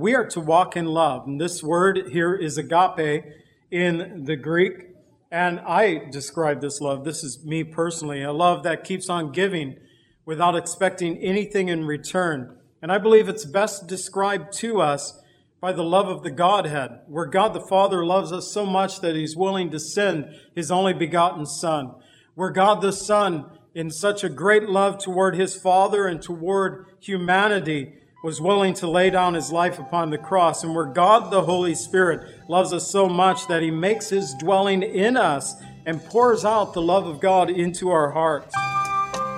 We 0.00 0.14
are 0.14 0.24
to 0.28 0.40
walk 0.40 0.78
in 0.78 0.86
love. 0.86 1.26
And 1.26 1.38
this 1.38 1.62
word 1.62 2.08
here 2.10 2.34
is 2.34 2.56
agape 2.56 3.22
in 3.70 4.24
the 4.24 4.34
Greek. 4.34 4.86
And 5.30 5.60
I 5.60 6.06
describe 6.10 6.62
this 6.62 6.80
love. 6.80 7.04
This 7.04 7.22
is 7.22 7.44
me 7.44 7.64
personally 7.64 8.22
a 8.22 8.32
love 8.32 8.62
that 8.62 8.82
keeps 8.82 9.10
on 9.10 9.30
giving 9.30 9.76
without 10.24 10.56
expecting 10.56 11.18
anything 11.18 11.68
in 11.68 11.84
return. 11.84 12.56
And 12.80 12.90
I 12.90 12.96
believe 12.96 13.28
it's 13.28 13.44
best 13.44 13.88
described 13.88 14.54
to 14.54 14.80
us 14.80 15.20
by 15.60 15.72
the 15.72 15.84
love 15.84 16.08
of 16.08 16.22
the 16.22 16.30
Godhead, 16.30 17.00
where 17.06 17.26
God 17.26 17.52
the 17.52 17.60
Father 17.60 18.02
loves 18.02 18.32
us 18.32 18.50
so 18.50 18.64
much 18.64 19.02
that 19.02 19.14
he's 19.14 19.36
willing 19.36 19.70
to 19.70 19.78
send 19.78 20.34
his 20.54 20.70
only 20.70 20.94
begotten 20.94 21.44
Son, 21.44 21.94
where 22.34 22.48
God 22.48 22.80
the 22.80 22.92
Son, 22.92 23.44
in 23.74 23.90
such 23.90 24.24
a 24.24 24.30
great 24.30 24.66
love 24.66 24.96
toward 24.96 25.36
his 25.36 25.54
Father 25.54 26.06
and 26.06 26.22
toward 26.22 26.86
humanity, 27.00 27.96
was 28.22 28.40
willing 28.40 28.74
to 28.74 28.86
lay 28.86 29.08
down 29.10 29.34
his 29.34 29.50
life 29.50 29.78
upon 29.78 30.10
the 30.10 30.18
cross, 30.18 30.62
and 30.62 30.74
where 30.74 30.84
God 30.84 31.30
the 31.30 31.42
Holy 31.42 31.74
Spirit 31.74 32.48
loves 32.48 32.72
us 32.72 32.90
so 32.90 33.08
much 33.08 33.46
that 33.46 33.62
he 33.62 33.70
makes 33.70 34.10
his 34.10 34.34
dwelling 34.34 34.82
in 34.82 35.16
us 35.16 35.54
and 35.86 36.04
pours 36.04 36.44
out 36.44 36.74
the 36.74 36.82
love 36.82 37.06
of 37.06 37.20
God 37.20 37.48
into 37.48 37.90
our 37.90 38.10
hearts. 38.10 38.54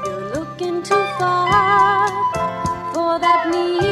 You're 0.04 0.34
looking 0.34 0.82
too 0.82 0.94
far 0.94 2.08
for 2.92 3.18
that 3.20 3.48
need 3.50 3.91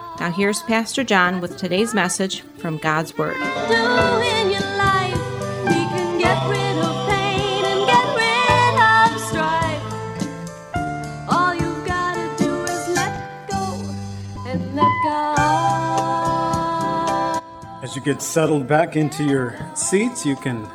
Now, 0.21 0.29
here's 0.29 0.61
Pastor 0.61 1.03
John 1.03 1.41
with 1.41 1.57
today's 1.57 1.95
message 1.95 2.41
from 2.59 2.77
God's 2.77 3.17
Word. 3.17 3.33
do 3.33 3.41
in 3.41 4.51
your 4.51 4.61
life. 4.77 5.17
We 5.65 5.73
can 5.73 6.19
get 6.19 6.47
rid 6.47 6.77
of 6.77 7.09
pain 7.09 7.65
and 7.65 7.87
get 7.87 8.05
rid 8.15 8.75
of 8.85 9.19
strife. 9.19 9.81
All 11.27 11.55
you've 11.55 11.83
gotta 11.87 12.29
do 12.37 12.63
is 12.65 12.87
let 12.89 13.49
go 13.49 13.81
and 14.45 14.75
let 14.75 14.91
God. 15.03 16.21
As 17.81 17.95
you 17.95 18.03
get 18.03 18.21
settled 18.21 18.67
back 18.67 18.95
into 18.95 19.23
your 19.23 19.57
seats, 19.73 20.23
you 20.23 20.35
can 20.35 20.69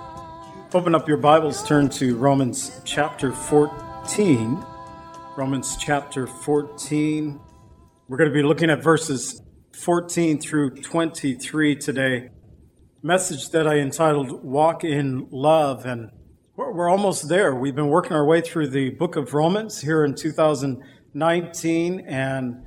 open 0.75 0.93
up 0.93 1.07
your 1.07 1.19
Bibles, 1.19 1.63
turn 1.63 1.89
to 1.91 2.17
Romans 2.17 2.81
chapter 2.85 3.31
14. 3.31 4.59
Romans 5.37 5.77
chapter 5.79 6.27
14. 6.27 7.46
We're 8.09 8.19
going 8.19 8.31
to 8.31 8.35
be 8.35 8.45
looking 8.45 8.71
at 8.71 8.85
verses 8.85 9.43
14 9.73 10.41
through 10.41 10.77
23 10.77 11.75
today. 11.75 12.29
Message 13.03 13.49
that 13.49 13.67
I 13.67 13.79
entitled 13.79 14.45
Walk 14.45 14.85
in 14.85 15.27
Love. 15.33 15.85
And 15.85 16.13
we're 16.55 16.89
almost 16.89 17.29
there. 17.29 17.53
We've 17.53 17.75
been 17.75 17.89
working 17.89 18.13
our 18.13 18.25
way 18.25 18.43
through 18.43 18.69
the 18.69 18.91
book 18.91 19.17
of 19.17 19.35
Romans 19.35 19.81
here 19.81 20.05
in 20.05 20.15
2019. 20.15 22.01
And 22.07 22.65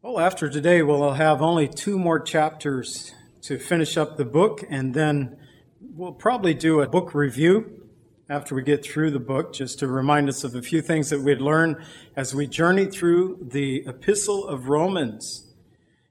well, 0.00 0.20
after 0.20 0.48
today, 0.48 0.80
we'll 0.80 1.14
have 1.14 1.42
only 1.42 1.66
two 1.66 1.98
more 1.98 2.20
chapters 2.20 3.12
to 3.42 3.58
finish 3.58 3.96
up 3.96 4.16
the 4.16 4.24
book, 4.24 4.62
and 4.70 4.94
then 4.94 5.38
we'll 5.80 6.12
probably 6.12 6.54
do 6.54 6.82
a 6.82 6.88
book 6.88 7.16
review 7.16 7.85
after 8.28 8.54
we 8.54 8.62
get 8.62 8.84
through 8.84 9.10
the 9.10 9.20
book, 9.20 9.52
just 9.52 9.78
to 9.78 9.86
remind 9.86 10.28
us 10.28 10.42
of 10.42 10.54
a 10.54 10.62
few 10.62 10.82
things 10.82 11.10
that 11.10 11.22
we'd 11.22 11.40
learn 11.40 11.84
as 12.16 12.34
we 12.34 12.46
journey 12.46 12.86
through 12.86 13.38
the 13.40 13.84
epistle 13.86 14.46
of 14.48 14.68
Romans. 14.68 15.52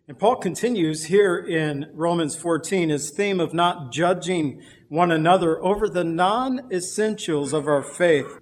And 0.08 0.18
Paul 0.18 0.38
continues 0.38 1.06
here 1.06 1.38
in 1.38 1.92
Romans 1.94 2.36
14 2.36 2.90
his 2.90 3.12
theme 3.12 3.40
of 3.40 3.54
not 3.54 3.92
judging 3.92 4.62
one 4.88 5.12
another 5.12 5.62
over 5.62 5.90
the 5.90 6.04
non 6.04 6.72
essentials 6.72 7.52
of 7.54 7.68
our 7.68 7.84
faith 7.84 8.40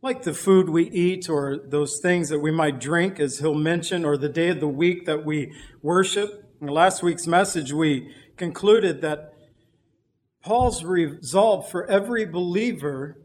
like 0.00 0.22
the 0.22 0.34
food 0.34 0.68
we 0.68 0.88
eat 0.90 1.28
or 1.28 1.58
those 1.58 1.98
things 2.00 2.28
that 2.28 2.38
we 2.38 2.52
might 2.52 2.78
drink, 2.78 3.18
as 3.18 3.40
he'll 3.40 3.54
mention, 3.54 4.04
or 4.04 4.16
the 4.16 4.28
day 4.28 4.48
of 4.48 4.60
the 4.60 4.68
week 4.68 5.06
that 5.06 5.24
we 5.24 5.52
worship. 5.82 6.44
In 6.60 6.68
last 6.68 7.02
week's 7.02 7.26
message, 7.26 7.72
we 7.72 8.14
concluded 8.36 9.00
that 9.00 9.32
Paul's 10.42 10.84
resolve 10.84 11.68
for 11.68 11.86
every 11.86 12.24
believer 12.24 13.18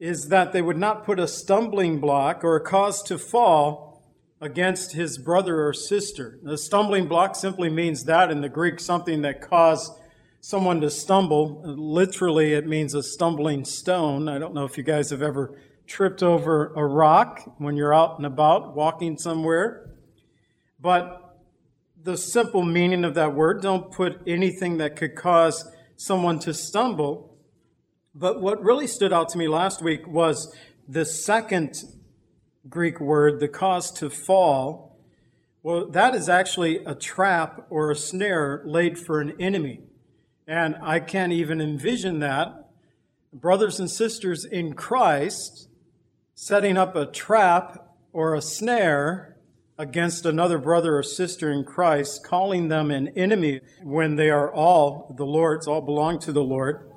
is 0.00 0.28
that 0.28 0.52
they 0.52 0.62
would 0.62 0.76
not 0.76 1.04
put 1.04 1.18
a 1.18 1.28
stumbling 1.28 2.00
block 2.00 2.42
or 2.42 2.56
a 2.56 2.60
cause 2.60 3.02
to 3.04 3.18
fall 3.18 4.02
against 4.40 4.92
his 4.92 5.16
brother 5.18 5.66
or 5.66 5.72
sister. 5.72 6.38
The 6.42 6.58
stumbling 6.58 7.06
block 7.06 7.36
simply 7.36 7.70
means 7.70 8.04
that 8.04 8.30
in 8.30 8.40
the 8.40 8.48
Greek, 8.48 8.80
something 8.80 9.22
that 9.22 9.40
caused 9.40 9.92
someone 10.40 10.80
to 10.82 10.90
stumble. 10.90 11.62
Literally, 11.64 12.52
it 12.52 12.66
means 12.66 12.92
a 12.92 13.02
stumbling 13.02 13.64
stone. 13.64 14.28
I 14.28 14.38
don't 14.38 14.52
know 14.52 14.64
if 14.64 14.76
you 14.76 14.84
guys 14.84 15.08
have 15.10 15.22
ever 15.22 15.58
tripped 15.86 16.22
over 16.22 16.72
a 16.74 16.84
rock 16.84 17.54
when 17.58 17.76
you're 17.76 17.94
out 17.94 18.18
and 18.18 18.26
about 18.26 18.74
walking 18.74 19.16
somewhere. 19.16 19.90
But 20.78 21.38
the 22.02 22.18
simple 22.18 22.62
meaning 22.62 23.04
of 23.04 23.14
that 23.14 23.34
word, 23.34 23.62
don't 23.62 23.90
put 23.90 24.20
anything 24.26 24.76
that 24.78 24.96
could 24.96 25.14
cause 25.14 25.66
someone 26.04 26.38
to 26.40 26.52
stumble. 26.52 27.34
But 28.14 28.40
what 28.40 28.62
really 28.62 28.86
stood 28.86 29.12
out 29.12 29.30
to 29.30 29.38
me 29.38 29.48
last 29.48 29.82
week 29.82 30.06
was 30.06 30.54
the 30.86 31.06
second 31.06 31.82
Greek 32.68 33.00
word, 33.00 33.40
the 33.40 33.48
cause 33.48 33.90
to 33.92 34.10
fall. 34.10 34.98
Well, 35.62 35.88
that 35.90 36.14
is 36.14 36.28
actually 36.28 36.84
a 36.84 36.94
trap 36.94 37.66
or 37.70 37.90
a 37.90 37.96
snare 37.96 38.62
laid 38.66 38.98
for 38.98 39.20
an 39.20 39.34
enemy. 39.40 39.80
And 40.46 40.76
I 40.82 41.00
can't 41.00 41.32
even 41.32 41.60
envision 41.60 42.18
that. 42.18 42.68
Brothers 43.32 43.80
and 43.80 43.90
sisters 43.90 44.44
in 44.44 44.74
Christ 44.74 45.68
setting 46.34 46.76
up 46.76 46.94
a 46.94 47.06
trap 47.06 47.96
or 48.12 48.34
a 48.34 48.42
snare 48.42 49.33
against 49.78 50.24
another 50.24 50.58
brother 50.58 50.96
or 50.96 51.02
sister 51.02 51.50
in 51.50 51.64
Christ, 51.64 52.24
calling 52.24 52.68
them 52.68 52.90
an 52.90 53.08
enemy 53.16 53.60
when 53.82 54.16
they 54.16 54.30
are 54.30 54.52
all 54.52 55.14
the 55.16 55.26
Lord's, 55.26 55.66
all 55.66 55.80
belong 55.80 56.18
to 56.20 56.32
the 56.32 56.44
Lord. 56.44 56.90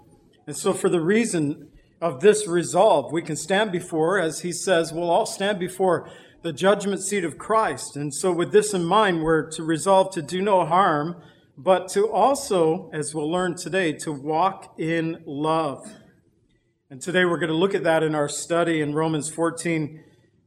And 0.46 0.56
so, 0.56 0.74
for 0.74 0.90
the 0.90 1.02
reason 1.02 1.70
of 2.02 2.22
this 2.22 2.48
resolve, 2.48 3.12
we 3.12 3.22
can 3.22 3.36
stand 3.36 3.72
before, 3.72 4.20
as 4.20 4.42
he 4.42 4.52
says, 4.52 4.94
we'll 4.94 5.10
all 5.10 5.26
stand 5.26 5.60
before 5.60 6.10
the 6.44 6.54
judgment 6.54 7.02
seat 7.02 7.26
of 7.26 7.38
Christ. 7.38 7.98
And 7.98 8.14
so, 8.14 8.32
with 8.32 8.52
this 8.52 8.74
in 8.74 8.86
mind, 8.86 9.24
we're 9.24 9.50
to 9.52 9.64
resolve 9.64 10.14
to 10.14 10.22
do 10.22 10.42
no 10.42 10.66
harm, 10.66 11.22
but 11.58 11.90
to 11.90 12.08
also, 12.10 12.90
as 12.94 13.16
we'll 13.16 13.32
learn 13.32 13.56
today, 13.56 13.94
to 13.94 14.12
walk 14.12 14.76
in 14.78 15.24
love. 15.26 15.80
And 16.90 17.02
today 17.02 17.26
we're 17.26 17.40
going 17.40 17.50
to 17.50 17.56
look 17.56 17.76
at 17.76 17.84
that 17.84 18.04
in 18.04 18.16
our 18.16 18.30
study 18.30 18.80
in 18.80 18.94
Romans 18.94 19.30
14, 19.30 20.02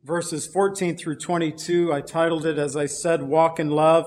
verses 0.05 0.47
14 0.47 0.97
through 0.97 1.17
22. 1.17 1.93
I 1.93 2.01
titled 2.01 2.47
it, 2.47 2.59
as 2.59 2.77
I 2.77 2.87
said, 2.87 3.23
Walk 3.23 3.61
in 3.61 3.71
Love. 3.71 4.07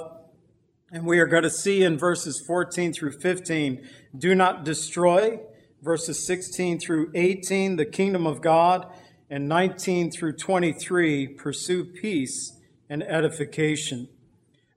And 0.92 1.06
we 1.06 1.20
are 1.20 1.26
going 1.26 1.44
to 1.44 1.50
see 1.50 1.84
in 1.84 1.98
verses 1.98 2.44
14 2.46 2.94
through 2.94 3.14
15, 3.20 3.88
do 4.18 4.36
not 4.36 4.64
destroy. 4.64 5.40
Verses 5.82 6.26
16 6.26 6.80
through 6.80 7.12
18, 7.14 7.76
the 7.76 7.86
kingdom 7.86 8.26
of 8.26 8.42
God. 8.42 8.86
And 9.30 9.50
19 9.50 10.12
through 10.12 10.34
23, 10.34 11.28
pursue 11.28 11.84
peace 11.84 12.60
and 12.90 13.02
edification. 13.04 14.08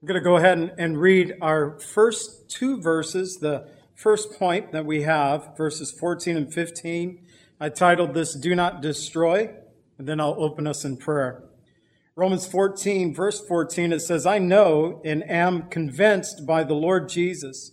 I'm 0.00 0.08
going 0.08 0.20
to 0.20 0.24
go 0.24 0.36
ahead 0.36 0.58
and, 0.58 0.72
and 0.78 0.98
read 0.98 1.34
our 1.40 1.78
first 1.78 2.48
two 2.48 2.80
verses, 2.80 3.36
the 3.36 3.68
first 3.94 4.38
point 4.38 4.72
that 4.72 4.86
we 4.86 5.02
have, 5.02 5.56
verses 5.56 5.92
14 5.92 6.36
and 6.36 6.52
15. 6.52 7.26
I 7.60 7.68
titled 7.68 8.14
this, 8.14 8.34
Do 8.34 8.54
Not 8.54 8.80
Destroy, 8.80 9.54
and 9.98 10.06
then 10.06 10.20
I'll 10.20 10.36
open 10.38 10.66
us 10.66 10.84
in 10.84 10.96
prayer. 10.96 11.42
Romans 12.14 12.46
14, 12.46 13.14
verse 13.14 13.40
14, 13.40 13.92
it 13.92 14.00
says, 14.00 14.24
I 14.24 14.38
know 14.38 15.02
and 15.04 15.28
am 15.28 15.68
convinced 15.68 16.46
by 16.46 16.64
the 16.64 16.74
Lord 16.74 17.08
Jesus 17.08 17.72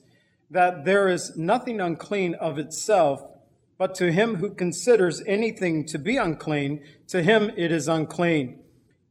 that 0.52 0.86
there 0.86 1.08
is 1.08 1.36
nothing 1.38 1.80
unclean 1.80 2.36
of 2.36 2.60
itself, 2.60 3.22
But 3.78 3.96
to 3.96 4.12
him 4.12 4.36
who 4.36 4.52
considers 4.52 5.22
anything 5.26 5.86
to 5.88 5.98
be 5.98 6.18
unclean, 6.18 6.82
to 7.08 7.24
him 7.24 7.52
it 7.58 7.72
is 7.72 7.88
unclean. 7.88 8.60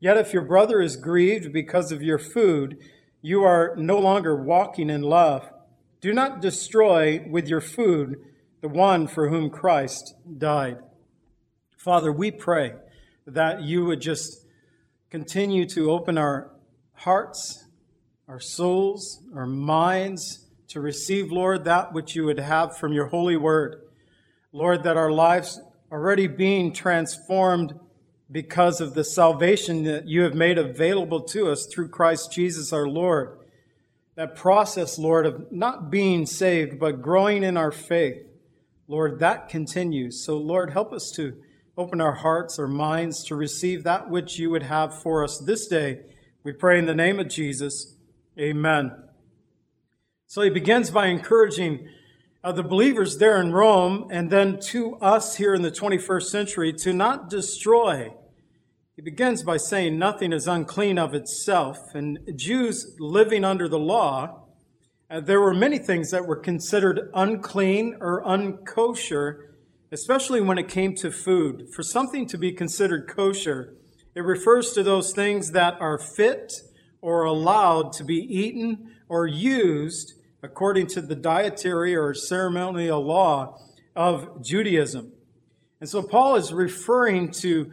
Yet 0.00 0.16
if 0.16 0.32
your 0.32 0.42
brother 0.42 0.80
is 0.80 0.96
grieved 0.96 1.52
because 1.52 1.92
of 1.92 2.02
your 2.02 2.18
food, 2.18 2.78
you 3.20 3.42
are 3.42 3.74
no 3.76 3.98
longer 3.98 4.34
walking 4.34 4.88
in 4.88 5.02
love. 5.02 5.50
Do 6.00 6.12
not 6.12 6.40
destroy 6.40 7.24
with 7.28 7.48
your 7.48 7.60
food 7.60 8.16
the 8.60 8.68
one 8.68 9.06
for 9.06 9.28
whom 9.28 9.50
Christ 9.50 10.14
died. 10.38 10.78
Father, 11.76 12.12
we 12.12 12.30
pray 12.30 12.74
that 13.26 13.62
you 13.62 13.84
would 13.84 14.00
just 14.00 14.46
continue 15.10 15.66
to 15.66 15.90
open 15.90 16.18
our 16.18 16.50
hearts, 16.94 17.64
our 18.28 18.40
souls, 18.40 19.22
our 19.34 19.46
minds 19.46 20.46
to 20.68 20.80
receive, 20.80 21.30
Lord, 21.30 21.64
that 21.64 21.92
which 21.92 22.16
you 22.16 22.24
would 22.24 22.38
have 22.38 22.78
from 22.78 22.92
your 22.92 23.06
holy 23.06 23.36
word. 23.36 23.82
Lord, 24.52 24.82
that 24.84 24.96
our 24.96 25.10
lives 25.10 25.60
already 25.90 26.26
being 26.26 26.72
transformed 26.72 27.78
because 28.30 28.80
of 28.80 28.94
the 28.94 29.04
salvation 29.04 29.84
that 29.84 30.08
you 30.08 30.22
have 30.22 30.34
made 30.34 30.56
available 30.56 31.20
to 31.20 31.50
us 31.50 31.66
through 31.66 31.88
Christ 31.88 32.32
Jesus 32.32 32.72
our 32.72 32.88
Lord. 32.88 33.38
That 34.14 34.34
process, 34.34 34.98
Lord, 34.98 35.26
of 35.26 35.52
not 35.52 35.90
being 35.90 36.24
saved, 36.24 36.78
but 36.78 37.02
growing 37.02 37.42
in 37.42 37.56
our 37.56 37.72
faith, 37.72 38.26
Lord, 38.88 39.18
that 39.20 39.48
continues. 39.48 40.24
So, 40.24 40.38
Lord, 40.38 40.70
help 40.70 40.92
us 40.92 41.10
to 41.16 41.34
open 41.76 42.00
our 42.00 42.14
hearts, 42.14 42.58
our 42.58 42.68
minds 42.68 43.24
to 43.24 43.34
receive 43.36 43.84
that 43.84 44.10
which 44.10 44.38
you 44.38 44.50
would 44.50 44.64
have 44.64 45.00
for 45.02 45.24
us 45.24 45.38
this 45.38 45.66
day. 45.66 46.00
We 46.44 46.52
pray 46.52 46.78
in 46.78 46.86
the 46.86 46.94
name 46.94 47.18
of 47.18 47.28
Jesus. 47.28 47.96
Amen. 48.38 48.92
So 50.26 50.42
he 50.42 50.50
begins 50.50 50.90
by 50.90 51.06
encouraging 51.06 51.88
uh, 52.42 52.52
the 52.52 52.62
believers 52.62 53.18
there 53.18 53.40
in 53.40 53.52
Rome 53.52 54.08
and 54.10 54.30
then 54.30 54.58
to 54.68 54.96
us 54.96 55.36
here 55.36 55.54
in 55.54 55.62
the 55.62 55.70
21st 55.70 56.24
century 56.24 56.72
to 56.74 56.92
not 56.92 57.30
destroy 57.30 58.12
he 58.94 59.00
begins 59.00 59.42
by 59.42 59.56
saying 59.56 59.98
nothing 59.98 60.34
is 60.34 60.46
unclean 60.46 60.98
of 60.98 61.14
itself. 61.14 61.94
And 61.94 62.18
Jews 62.36 62.94
living 62.98 63.42
under 63.42 63.66
the 63.66 63.78
law, 63.78 64.42
uh, 65.10 65.20
there 65.20 65.40
were 65.40 65.54
many 65.54 65.78
things 65.78 66.10
that 66.10 66.26
were 66.26 66.36
considered 66.36 67.10
unclean 67.14 67.96
or 68.00 68.22
unkosher, 68.22 69.51
especially 69.92 70.40
when 70.40 70.56
it 70.56 70.68
came 70.68 70.94
to 70.94 71.10
food. 71.10 71.68
For 71.70 71.82
something 71.82 72.26
to 72.28 72.38
be 72.38 72.50
considered 72.50 73.06
kosher, 73.06 73.74
it 74.14 74.22
refers 74.22 74.72
to 74.72 74.82
those 74.82 75.12
things 75.12 75.52
that 75.52 75.78
are 75.80 75.98
fit 75.98 76.62
or 77.02 77.24
allowed 77.24 77.92
to 77.92 78.04
be 78.04 78.16
eaten 78.16 78.94
or 79.08 79.26
used 79.26 80.14
according 80.42 80.86
to 80.86 81.02
the 81.02 81.14
dietary 81.14 81.94
or 81.94 82.14
ceremonial 82.14 83.04
law 83.04 83.58
of 83.94 84.42
Judaism. 84.42 85.12
And 85.80 85.88
so 85.88 86.02
Paul 86.02 86.36
is 86.36 86.52
referring 86.52 87.30
to 87.32 87.70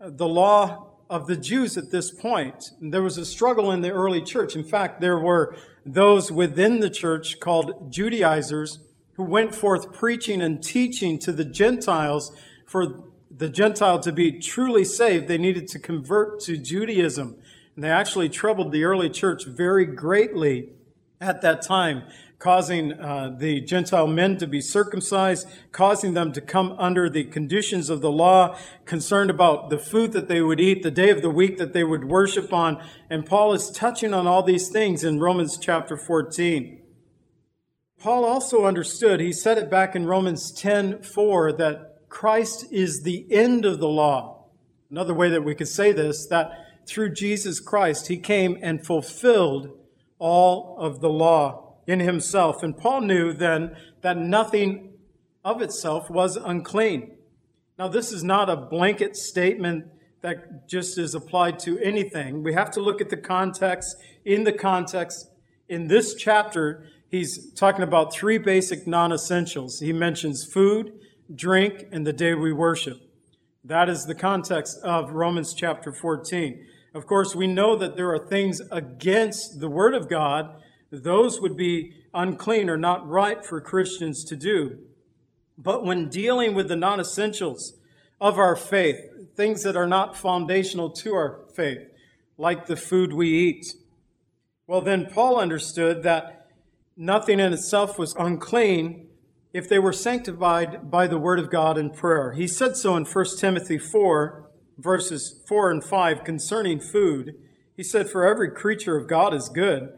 uh, 0.00 0.10
the 0.12 0.28
law 0.28 0.90
of 1.08 1.26
the 1.26 1.36
Jews 1.36 1.76
at 1.76 1.90
this 1.90 2.10
point. 2.10 2.70
There 2.80 3.02
was 3.02 3.18
a 3.18 3.24
struggle 3.24 3.70
in 3.72 3.80
the 3.80 3.90
early 3.90 4.22
church. 4.22 4.56
In 4.56 4.64
fact, 4.64 5.00
there 5.00 5.18
were 5.18 5.56
those 5.86 6.30
within 6.30 6.80
the 6.80 6.90
church 6.90 7.40
called 7.40 7.92
Judaizers 7.92 8.78
who 9.14 9.24
went 9.24 9.54
forth 9.54 9.92
preaching 9.92 10.40
and 10.40 10.62
teaching 10.62 11.18
to 11.20 11.32
the 11.32 11.44
Gentiles 11.44 12.34
for 12.66 13.04
the 13.30 13.48
Gentile 13.48 13.98
to 14.00 14.12
be 14.12 14.38
truly 14.38 14.84
saved, 14.84 15.28
they 15.28 15.38
needed 15.38 15.68
to 15.68 15.78
convert 15.78 16.40
to 16.40 16.56
Judaism. 16.56 17.36
And 17.74 17.84
they 17.84 17.90
actually 17.90 18.28
troubled 18.28 18.72
the 18.72 18.84
early 18.84 19.08
church 19.08 19.46
very 19.46 19.86
greatly 19.86 20.70
at 21.20 21.40
that 21.42 21.62
time 21.62 22.04
causing 22.42 22.92
uh, 22.94 23.32
the 23.38 23.60
Gentile 23.60 24.08
men 24.08 24.36
to 24.36 24.48
be 24.48 24.60
circumcised, 24.60 25.46
causing 25.70 26.14
them 26.14 26.32
to 26.32 26.40
come 26.40 26.74
under 26.76 27.08
the 27.08 27.22
conditions 27.22 27.88
of 27.88 28.00
the 28.00 28.10
law, 28.10 28.58
concerned 28.84 29.30
about 29.30 29.70
the 29.70 29.78
food 29.78 30.10
that 30.10 30.26
they 30.26 30.42
would 30.42 30.60
eat, 30.60 30.82
the 30.82 30.90
day 30.90 31.10
of 31.10 31.22
the 31.22 31.30
week 31.30 31.56
that 31.58 31.72
they 31.72 31.84
would 31.84 32.04
worship 32.04 32.52
on. 32.52 32.82
And 33.08 33.24
Paul 33.24 33.52
is 33.52 33.70
touching 33.70 34.12
on 34.12 34.26
all 34.26 34.42
these 34.42 34.68
things 34.68 35.04
in 35.04 35.20
Romans 35.20 35.56
chapter 35.56 35.96
14. 35.96 36.81
Paul 38.02 38.24
also 38.24 38.66
understood, 38.66 39.20
he 39.20 39.32
said 39.32 39.58
it 39.58 39.70
back 39.70 39.94
in 39.94 40.06
Romans 40.06 40.50
10 40.50 41.04
4, 41.04 41.52
that 41.52 42.08
Christ 42.08 42.66
is 42.72 43.02
the 43.02 43.24
end 43.30 43.64
of 43.64 43.78
the 43.78 43.86
law. 43.86 44.46
Another 44.90 45.14
way 45.14 45.28
that 45.28 45.44
we 45.44 45.54
could 45.54 45.68
say 45.68 45.92
this, 45.92 46.26
that 46.26 46.50
through 46.84 47.14
Jesus 47.14 47.60
Christ, 47.60 48.08
he 48.08 48.18
came 48.18 48.58
and 48.60 48.84
fulfilled 48.84 49.70
all 50.18 50.76
of 50.80 51.00
the 51.00 51.08
law 51.08 51.76
in 51.86 52.00
himself. 52.00 52.64
And 52.64 52.76
Paul 52.76 53.02
knew 53.02 53.32
then 53.32 53.76
that 54.00 54.18
nothing 54.18 54.94
of 55.44 55.62
itself 55.62 56.10
was 56.10 56.34
unclean. 56.34 57.16
Now, 57.78 57.86
this 57.86 58.10
is 58.10 58.24
not 58.24 58.50
a 58.50 58.56
blanket 58.56 59.14
statement 59.14 59.86
that 60.22 60.68
just 60.68 60.98
is 60.98 61.14
applied 61.14 61.60
to 61.60 61.78
anything. 61.78 62.42
We 62.42 62.54
have 62.54 62.72
to 62.72 62.80
look 62.80 63.00
at 63.00 63.10
the 63.10 63.16
context. 63.16 63.96
In 64.24 64.42
the 64.42 64.52
context, 64.52 65.30
in 65.68 65.86
this 65.86 66.16
chapter, 66.16 66.84
he's 67.12 67.52
talking 67.52 67.84
about 67.84 68.12
three 68.12 68.38
basic 68.38 68.88
non 68.88 69.12
essentials. 69.12 69.78
He 69.78 69.92
mentions 69.92 70.44
food, 70.44 70.92
drink, 71.32 71.86
and 71.92 72.04
the 72.04 72.12
day 72.12 72.34
we 72.34 72.52
worship. 72.52 72.98
That 73.62 73.88
is 73.88 74.06
the 74.06 74.16
context 74.16 74.80
of 74.82 75.12
Romans 75.12 75.54
chapter 75.54 75.92
14. 75.92 76.66
Of 76.94 77.06
course, 77.06 77.36
we 77.36 77.46
know 77.46 77.76
that 77.76 77.96
there 77.96 78.12
are 78.12 78.18
things 78.18 78.60
against 78.72 79.60
the 79.60 79.68
Word 79.68 79.94
of 79.94 80.08
God 80.08 80.56
those 80.92 81.40
would 81.40 81.56
be 81.56 81.94
unclean 82.12 82.68
or 82.68 82.76
not 82.76 83.08
right 83.08 83.44
for 83.44 83.60
Christians 83.62 84.24
to 84.24 84.36
do. 84.36 84.78
But 85.56 85.84
when 85.84 86.10
dealing 86.10 86.54
with 86.54 86.68
the 86.68 86.76
non 86.76 87.00
essentials 87.00 87.74
of 88.20 88.38
our 88.38 88.54
faith, 88.54 89.00
things 89.34 89.62
that 89.62 89.76
are 89.76 89.86
not 89.86 90.16
foundational 90.16 90.90
to 90.90 91.14
our 91.14 91.40
faith, 91.54 91.88
like 92.36 92.66
the 92.66 92.76
food 92.76 93.14
we 93.14 93.28
eat, 93.28 93.74
well, 94.66 94.82
then 94.82 95.06
Paul 95.06 95.40
understood 95.40 96.02
that 96.02 96.41
nothing 96.96 97.40
in 97.40 97.52
itself 97.52 97.98
was 97.98 98.14
unclean 98.18 99.08
if 99.52 99.68
they 99.68 99.78
were 99.78 99.92
sanctified 99.92 100.90
by 100.90 101.06
the 101.06 101.18
word 101.18 101.38
of 101.38 101.50
God 101.50 101.76
and 101.76 101.92
prayer. 101.92 102.32
He 102.32 102.46
said 102.46 102.76
so 102.76 102.96
in 102.96 103.04
1 103.04 103.24
Timothy 103.38 103.78
4, 103.78 104.50
verses 104.78 105.42
4 105.46 105.70
and 105.70 105.84
5 105.84 106.24
concerning 106.24 106.80
food. 106.80 107.34
He 107.76 107.82
said, 107.82 108.08
For 108.08 108.26
every 108.26 108.50
creature 108.50 108.96
of 108.96 109.08
God 109.08 109.34
is 109.34 109.48
good 109.48 109.92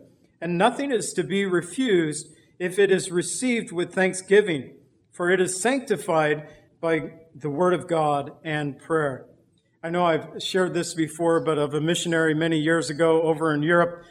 and 0.44 0.58
nothing 0.58 0.92
is 0.92 1.14
to 1.14 1.24
be 1.24 1.46
refused 1.46 2.28
if 2.58 2.78
it 2.78 2.92
is 2.92 3.10
received 3.10 3.72
with 3.72 3.94
thanksgiving, 3.94 4.74
for 5.10 5.30
it 5.30 5.40
is 5.40 5.58
sanctified 5.58 6.46
by 6.82 7.12
the 7.34 7.48
word 7.48 7.72
of 7.72 7.88
God 7.88 8.32
and 8.44 8.78
prayer. 8.78 9.24
I 9.82 9.88
know 9.88 10.04
I've 10.04 10.42
shared 10.42 10.74
this 10.74 10.92
before, 10.92 11.40
but 11.40 11.56
of 11.56 11.72
a 11.72 11.80
missionary 11.80 12.34
many 12.34 12.58
years 12.58 12.90
ago 12.90 13.22
over 13.22 13.54
in 13.54 13.62
Europe, 13.62 14.04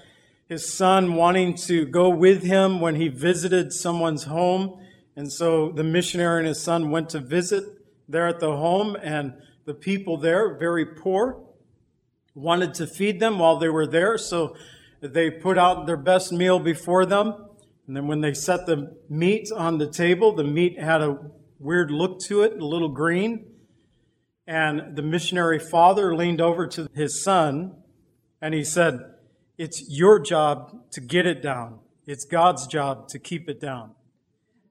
his 0.48 0.74
son 0.74 1.16
wanting 1.16 1.56
to 1.56 1.86
go 1.86 2.10
with 2.10 2.44
him 2.44 2.80
when 2.80 2.96
he 2.96 3.08
visited 3.08 3.74
someone's 3.74 4.24
home. 4.24 4.80
And 5.16 5.32
so 5.32 5.72
the 5.72 5.84
missionary 5.84 6.40
and 6.40 6.48
his 6.48 6.62
son 6.62 6.90
went 6.92 7.10
to 7.10 7.20
visit 7.20 7.64
there 8.08 8.28
at 8.28 8.40
the 8.40 8.56
home, 8.56 8.98
and 9.02 9.34
the 9.66 9.74
people 9.74 10.18
there, 10.18 10.58
very 10.58 10.86
poor, 10.86 11.42
wanted 12.36 12.74
to 12.76 12.88
feed 12.88 13.20
them 13.20 13.40
while 13.40 13.58
they 13.58 13.70
were 13.70 13.88
there. 13.88 14.18
So 14.18 14.56
they 15.02 15.30
put 15.30 15.58
out 15.58 15.86
their 15.86 15.98
best 15.98 16.32
meal 16.32 16.60
before 16.60 17.06
them. 17.06 17.34
And 17.88 17.96
then 17.96 18.08
when 18.08 18.22
they 18.22 18.34
set 18.34 18.66
the 18.66 18.96
meat 19.10 19.50
on 19.56 19.78
the 19.78 19.90
table, 19.90 20.34
the 20.34 20.44
meat 20.44 20.80
had 20.80 21.02
a 21.02 21.18
weird 21.60 21.92
look 21.92 22.20
to 22.22 22.42
it, 22.44 22.54
a 22.60 22.66
little 22.66 22.90
green. 22.90 23.46
And 24.48 24.96
the 24.96 25.02
missionary 25.02 25.60
father 25.60 26.16
leaned 26.16 26.42
over 26.42 26.68
to 26.68 26.90
his 26.94 27.24
son 27.24 27.76
and 28.42 28.54
he 28.54 28.64
said, 28.64 29.00
It's 29.58 29.90
your 29.90 30.20
job 30.20 30.92
to 30.92 31.02
get 31.02 31.26
it 31.26 31.42
down. 31.42 31.80
It's 32.06 32.26
God's 32.26 32.68
job 32.68 33.08
to 33.10 33.20
keep 33.20 33.48
it 33.48 33.62
down. 33.62 33.92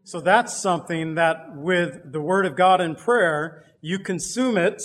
So 0.04 0.20
that's 0.20 0.60
something 0.60 1.14
that 1.14 1.54
with 1.54 2.12
the 2.12 2.20
Word 2.20 2.44
of 2.44 2.56
God 2.56 2.80
and 2.80 2.96
prayer, 2.96 3.64
you 3.80 3.98
consume 3.98 4.56
it, 4.56 4.82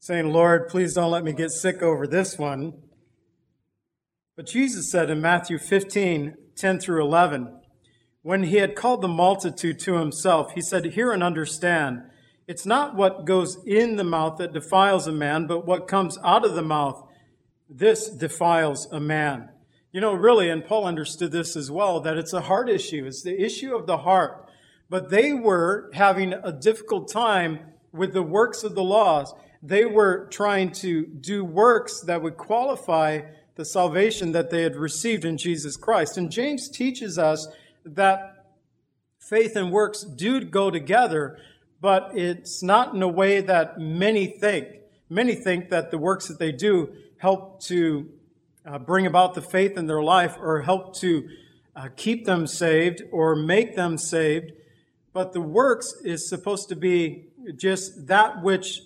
saying, 0.00 0.32
Lord, 0.32 0.68
please 0.68 0.94
don't 0.94 1.10
let 1.10 1.24
me 1.24 1.32
get 1.32 1.50
sick 1.50 1.82
over 1.82 2.06
this 2.06 2.36
one. 2.36 2.74
But 4.36 4.46
Jesus 4.46 4.90
said 4.90 5.10
in 5.10 5.20
Matthew 5.20 5.58
15, 5.58 6.34
10 6.56 6.80
through 6.80 7.02
11, 7.02 7.60
when 8.22 8.44
he 8.44 8.56
had 8.56 8.74
called 8.74 9.02
the 9.02 9.08
multitude 9.08 9.78
to 9.80 9.98
himself, 9.98 10.52
he 10.54 10.60
said, 10.60 10.84
Hear 10.86 11.12
and 11.12 11.22
understand. 11.22 12.02
It's 12.48 12.66
not 12.66 12.96
what 12.96 13.24
goes 13.24 13.58
in 13.64 13.96
the 13.96 14.04
mouth 14.04 14.38
that 14.38 14.52
defiles 14.52 15.06
a 15.06 15.12
man, 15.12 15.46
but 15.46 15.66
what 15.66 15.86
comes 15.86 16.18
out 16.24 16.44
of 16.44 16.54
the 16.54 16.62
mouth. 16.62 17.03
This 17.76 18.08
defiles 18.08 18.86
a 18.92 19.00
man. 19.00 19.48
You 19.90 20.00
know, 20.00 20.14
really, 20.14 20.48
and 20.48 20.64
Paul 20.64 20.84
understood 20.84 21.32
this 21.32 21.56
as 21.56 21.72
well, 21.72 21.98
that 22.00 22.16
it's 22.16 22.32
a 22.32 22.42
heart 22.42 22.68
issue. 22.68 23.04
It's 23.04 23.22
the 23.22 23.42
issue 23.42 23.74
of 23.74 23.86
the 23.86 23.98
heart. 23.98 24.48
But 24.88 25.10
they 25.10 25.32
were 25.32 25.90
having 25.92 26.34
a 26.34 26.52
difficult 26.52 27.10
time 27.10 27.58
with 27.92 28.12
the 28.12 28.22
works 28.22 28.62
of 28.62 28.76
the 28.76 28.84
laws. 28.84 29.34
They 29.60 29.84
were 29.86 30.28
trying 30.30 30.70
to 30.72 31.04
do 31.04 31.44
works 31.44 32.00
that 32.02 32.22
would 32.22 32.36
qualify 32.36 33.22
the 33.56 33.64
salvation 33.64 34.30
that 34.32 34.50
they 34.50 34.62
had 34.62 34.76
received 34.76 35.24
in 35.24 35.36
Jesus 35.36 35.76
Christ. 35.76 36.16
And 36.16 36.30
James 36.30 36.68
teaches 36.68 37.18
us 37.18 37.48
that 37.84 38.46
faith 39.18 39.56
and 39.56 39.72
works 39.72 40.02
do 40.02 40.44
go 40.44 40.70
together, 40.70 41.38
but 41.80 42.12
it's 42.14 42.62
not 42.62 42.94
in 42.94 43.02
a 43.02 43.08
way 43.08 43.40
that 43.40 43.80
many 43.80 44.26
think. 44.26 44.68
Many 45.10 45.34
think 45.34 45.70
that 45.70 45.90
the 45.90 45.98
works 45.98 46.28
that 46.28 46.38
they 46.38 46.52
do 46.52 46.94
help 47.24 47.58
to 47.58 48.10
uh, 48.66 48.78
bring 48.78 49.06
about 49.06 49.32
the 49.32 49.40
faith 49.40 49.78
in 49.78 49.86
their 49.86 50.02
life 50.02 50.36
or 50.38 50.60
help 50.60 50.94
to 50.94 51.26
uh, 51.74 51.88
keep 51.96 52.26
them 52.26 52.46
saved 52.46 53.02
or 53.10 53.34
make 53.34 53.74
them 53.74 53.96
saved. 53.96 54.52
But 55.14 55.32
the 55.32 55.40
works 55.40 55.94
is 56.04 56.28
supposed 56.28 56.68
to 56.68 56.76
be 56.76 57.28
just 57.56 58.08
that 58.08 58.42
which 58.42 58.82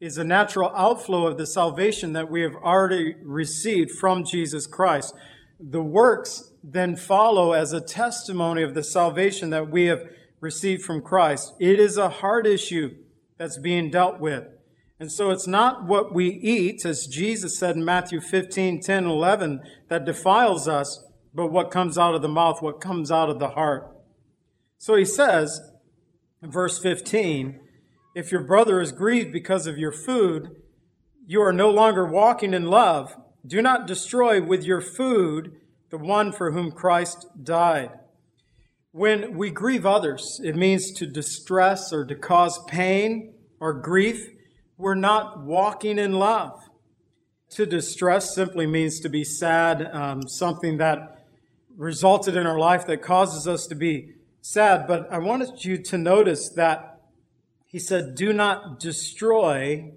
is 0.00 0.18
a 0.18 0.24
natural 0.24 0.72
outflow 0.74 1.28
of 1.28 1.38
the 1.38 1.46
salvation 1.46 2.14
that 2.14 2.28
we 2.28 2.40
have 2.40 2.56
already 2.56 3.14
received 3.22 3.92
from 3.92 4.24
Jesus 4.24 4.66
Christ. 4.66 5.14
The 5.60 5.82
works 5.82 6.50
then 6.64 6.96
follow 6.96 7.52
as 7.52 7.72
a 7.72 7.80
testimony 7.80 8.64
of 8.64 8.74
the 8.74 8.82
salvation 8.82 9.50
that 9.50 9.70
we 9.70 9.84
have 9.84 10.02
received 10.40 10.82
from 10.82 11.00
Christ. 11.00 11.54
It 11.60 11.78
is 11.78 11.96
a 11.96 12.08
heart 12.08 12.44
issue 12.44 12.96
that's 13.36 13.56
being 13.56 13.88
dealt 13.88 14.18
with. 14.18 14.48
And 15.00 15.12
so 15.12 15.30
it's 15.30 15.46
not 15.46 15.84
what 15.84 16.12
we 16.12 16.28
eat, 16.28 16.84
as 16.84 17.06
Jesus 17.06 17.56
said 17.56 17.76
in 17.76 17.84
Matthew 17.84 18.20
15, 18.20 18.80
10, 18.80 19.06
11, 19.06 19.60
that 19.88 20.04
defiles 20.04 20.66
us, 20.66 21.04
but 21.32 21.52
what 21.52 21.70
comes 21.70 21.96
out 21.96 22.14
of 22.14 22.22
the 22.22 22.28
mouth, 22.28 22.60
what 22.60 22.80
comes 22.80 23.12
out 23.12 23.30
of 23.30 23.38
the 23.38 23.50
heart. 23.50 23.96
So 24.76 24.96
he 24.96 25.04
says, 25.04 25.60
in 26.42 26.50
verse 26.50 26.78
15, 26.78 27.60
if 28.14 28.32
your 28.32 28.42
brother 28.42 28.80
is 28.80 28.90
grieved 28.90 29.32
because 29.32 29.66
of 29.68 29.78
your 29.78 29.92
food, 29.92 30.56
you 31.26 31.40
are 31.42 31.52
no 31.52 31.70
longer 31.70 32.04
walking 32.06 32.52
in 32.52 32.66
love. 32.66 33.14
Do 33.46 33.62
not 33.62 33.86
destroy 33.86 34.42
with 34.42 34.64
your 34.64 34.80
food 34.80 35.52
the 35.90 35.98
one 35.98 36.32
for 36.32 36.52
whom 36.52 36.72
Christ 36.72 37.26
died. 37.40 37.90
When 38.92 39.36
we 39.36 39.50
grieve 39.50 39.86
others, 39.86 40.40
it 40.42 40.56
means 40.56 40.90
to 40.92 41.06
distress 41.06 41.92
or 41.92 42.04
to 42.06 42.14
cause 42.14 42.58
pain 42.66 43.34
or 43.60 43.74
grief. 43.74 44.30
We're 44.78 44.94
not 44.94 45.40
walking 45.40 45.98
in 45.98 46.12
love. 46.12 46.70
To 47.50 47.66
distress 47.66 48.32
simply 48.32 48.64
means 48.64 49.00
to 49.00 49.08
be 49.08 49.24
sad, 49.24 49.82
um, 49.92 50.28
something 50.28 50.78
that 50.78 51.24
resulted 51.76 52.36
in 52.36 52.46
our 52.46 52.60
life 52.60 52.86
that 52.86 53.02
causes 53.02 53.48
us 53.48 53.66
to 53.66 53.74
be 53.74 54.14
sad. 54.40 54.86
But 54.86 55.12
I 55.12 55.18
wanted 55.18 55.64
you 55.64 55.78
to 55.78 55.98
notice 55.98 56.48
that 56.50 57.00
he 57.66 57.80
said, 57.80 58.14
Do 58.14 58.32
not 58.32 58.78
destroy, 58.78 59.94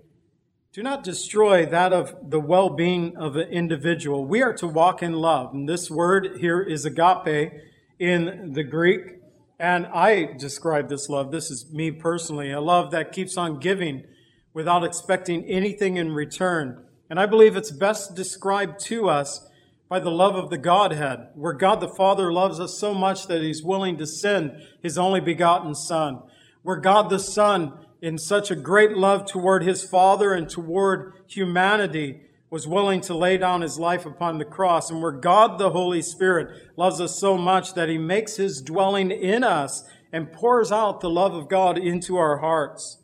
do 0.74 0.82
not 0.82 1.04
destroy 1.04 1.68
that 1.68 1.94
of 1.94 2.32
the 2.32 2.40
well 2.40 2.70
being 2.70 3.16
of 3.18 3.36
an 3.36 3.50
individual. 3.50 4.26
We 4.26 4.42
are 4.42 4.54
to 4.54 4.68
walk 4.68 5.04
in 5.04 5.14
love. 5.14 5.54
And 5.54 5.70
this 5.70 5.92
word 5.92 6.38
here 6.40 6.60
is 6.60 6.86
agape 6.86 7.52
in 8.00 8.54
the 8.54 8.64
Greek. 8.64 9.20
And 9.60 9.86
I 9.86 10.34
describe 10.40 10.90
this 10.90 11.08
love. 11.08 11.30
This 11.30 11.52
is 11.52 11.72
me 11.72 11.92
personally 11.92 12.50
a 12.50 12.60
love 12.60 12.90
that 12.92 13.12
keeps 13.12 13.38
on 13.38 13.60
giving 13.60 14.06
without 14.54 14.84
expecting 14.84 15.46
anything 15.46 15.98
in 15.98 16.14
return. 16.14 16.86
And 17.10 17.20
I 17.20 17.26
believe 17.26 17.56
it's 17.56 17.72
best 17.72 18.16
described 18.16 18.80
to 18.86 19.10
us 19.10 19.48
by 19.90 20.00
the 20.00 20.10
love 20.10 20.36
of 20.36 20.50
the 20.50 20.58
Godhead, 20.58 21.28
where 21.36 21.52
God 21.52 21.82
the 21.82 21.90
Father 21.90 22.32
loves 22.32 22.60
us 22.60 22.80
so 22.80 22.94
much 22.94 23.28
that 23.28 23.42
he's 23.42 23.62
willing 23.62 23.98
to 23.98 24.08
send 24.08 24.54
his 24.82 24.98
only 24.98 25.20
begotten 25.20 25.76
Son, 25.76 26.22
where 26.64 26.78
God 26.78 27.10
the 27.10 27.20
Son, 27.20 27.74
in 28.02 28.18
such 28.18 28.50
a 28.50 28.56
great 28.56 28.94
love 28.94 29.26
toward 29.26 29.64
his 29.64 29.84
Father 29.84 30.34
and 30.34 30.50
toward 30.50 31.14
humanity, 31.28 32.22
was 32.50 32.68
willing 32.68 33.02
to 33.02 33.14
lay 33.14 33.38
down 33.38 33.62
his 33.62 33.78
life 33.78 34.06
upon 34.06 34.38
the 34.38 34.46
cross, 34.46 34.90
and 34.90 35.02
where 35.02 35.12
God 35.12 35.58
the 35.58 35.72
Holy 35.72 36.02
Spirit 36.02 36.72
loves 36.78 37.02
us 37.02 37.20
so 37.20 37.38
much 37.38 37.74
that 37.74 37.90
he 37.90 37.98
makes 37.98 38.38
his 38.38 38.62
dwelling 38.62 39.12
in 39.12 39.44
us 39.44 39.84
and 40.14 40.32
pours 40.32 40.72
out 40.72 41.02
the 41.02 41.10
love 41.10 41.34
of 41.34 41.50
God 41.50 41.78
into 41.78 42.16
our 42.16 42.38
hearts. 42.38 42.98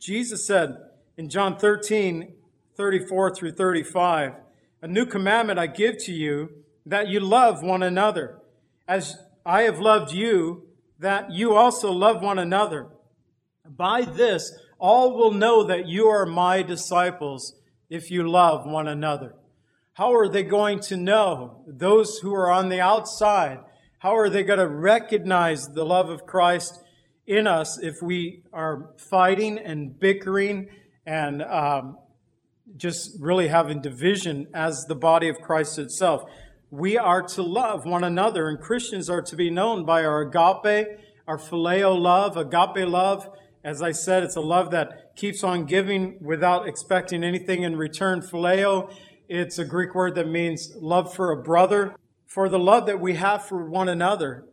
Jesus 0.00 0.46
said 0.46 0.78
in 1.18 1.28
John 1.28 1.58
13, 1.58 2.32
34 2.74 3.34
through 3.34 3.52
35, 3.52 4.32
A 4.80 4.88
new 4.88 5.04
commandment 5.04 5.58
I 5.58 5.66
give 5.66 5.98
to 6.04 6.12
you, 6.12 6.50
that 6.86 7.08
you 7.08 7.20
love 7.20 7.62
one 7.62 7.82
another. 7.82 8.38
As 8.88 9.16
I 9.44 9.62
have 9.62 9.78
loved 9.78 10.12
you, 10.12 10.64
that 10.98 11.30
you 11.30 11.54
also 11.54 11.92
love 11.92 12.22
one 12.22 12.38
another. 12.38 12.88
By 13.68 14.02
this, 14.02 14.52
all 14.78 15.14
will 15.14 15.32
know 15.32 15.64
that 15.64 15.86
you 15.86 16.06
are 16.08 16.24
my 16.24 16.62
disciples 16.62 17.54
if 17.90 18.10
you 18.10 18.26
love 18.26 18.64
one 18.64 18.88
another? 18.88 19.34
How 19.92 20.14
are 20.14 20.28
they 20.28 20.44
going 20.44 20.80
to 20.80 20.96
know 20.96 21.62
those 21.66 22.18
who 22.18 22.34
are 22.34 22.50
on 22.50 22.70
the 22.70 22.80
outside? 22.80 23.58
How 23.98 24.16
are 24.16 24.30
they 24.30 24.44
going 24.44 24.60
to 24.60 24.66
recognize 24.66 25.68
the 25.68 25.84
love 25.84 26.08
of 26.08 26.24
Christ 26.24 26.80
in 27.30 27.46
us 27.46 27.78
if 27.78 28.02
we 28.02 28.42
are 28.52 28.90
fighting 28.96 29.56
and 29.56 29.98
bickering 29.98 30.68
and 31.06 31.42
um, 31.42 31.96
just 32.76 33.16
really 33.20 33.46
having 33.48 33.80
division 33.80 34.48
as 34.52 34.84
the 34.86 34.96
body 34.96 35.28
of 35.28 35.40
Christ 35.40 35.78
itself? 35.78 36.22
We 36.70 36.98
are 36.98 37.22
to 37.22 37.42
love 37.42 37.84
one 37.84 38.04
another, 38.04 38.48
and 38.48 38.60
Christians 38.60 39.08
are 39.08 39.22
to 39.22 39.36
be 39.36 39.48
known 39.48 39.84
by 39.84 40.04
our 40.04 40.22
agape, 40.22 40.98
our 41.26 41.38
phileo 41.38 41.98
love. 41.98 42.36
Agape 42.36 42.88
love, 42.88 43.28
as 43.62 43.80
I 43.80 43.92
said, 43.92 44.22
it's 44.22 44.36
a 44.36 44.40
love 44.40 44.70
that 44.72 45.14
keeps 45.16 45.44
on 45.44 45.66
giving 45.66 46.18
without 46.20 46.66
expecting 46.66 47.22
anything 47.22 47.62
in 47.62 47.76
return. 47.76 48.22
Phileo, 48.22 48.92
it's 49.28 49.58
a 49.58 49.64
Greek 49.64 49.94
word 49.94 50.16
that 50.16 50.28
means 50.28 50.72
love 50.76 51.14
for 51.14 51.30
a 51.30 51.42
brother, 51.42 51.94
for 52.26 52.48
the 52.48 52.58
love 52.58 52.86
that 52.86 53.00
we 53.00 53.14
have 53.14 53.44
for 53.44 53.68
one 53.68 53.88
another, 53.88 54.46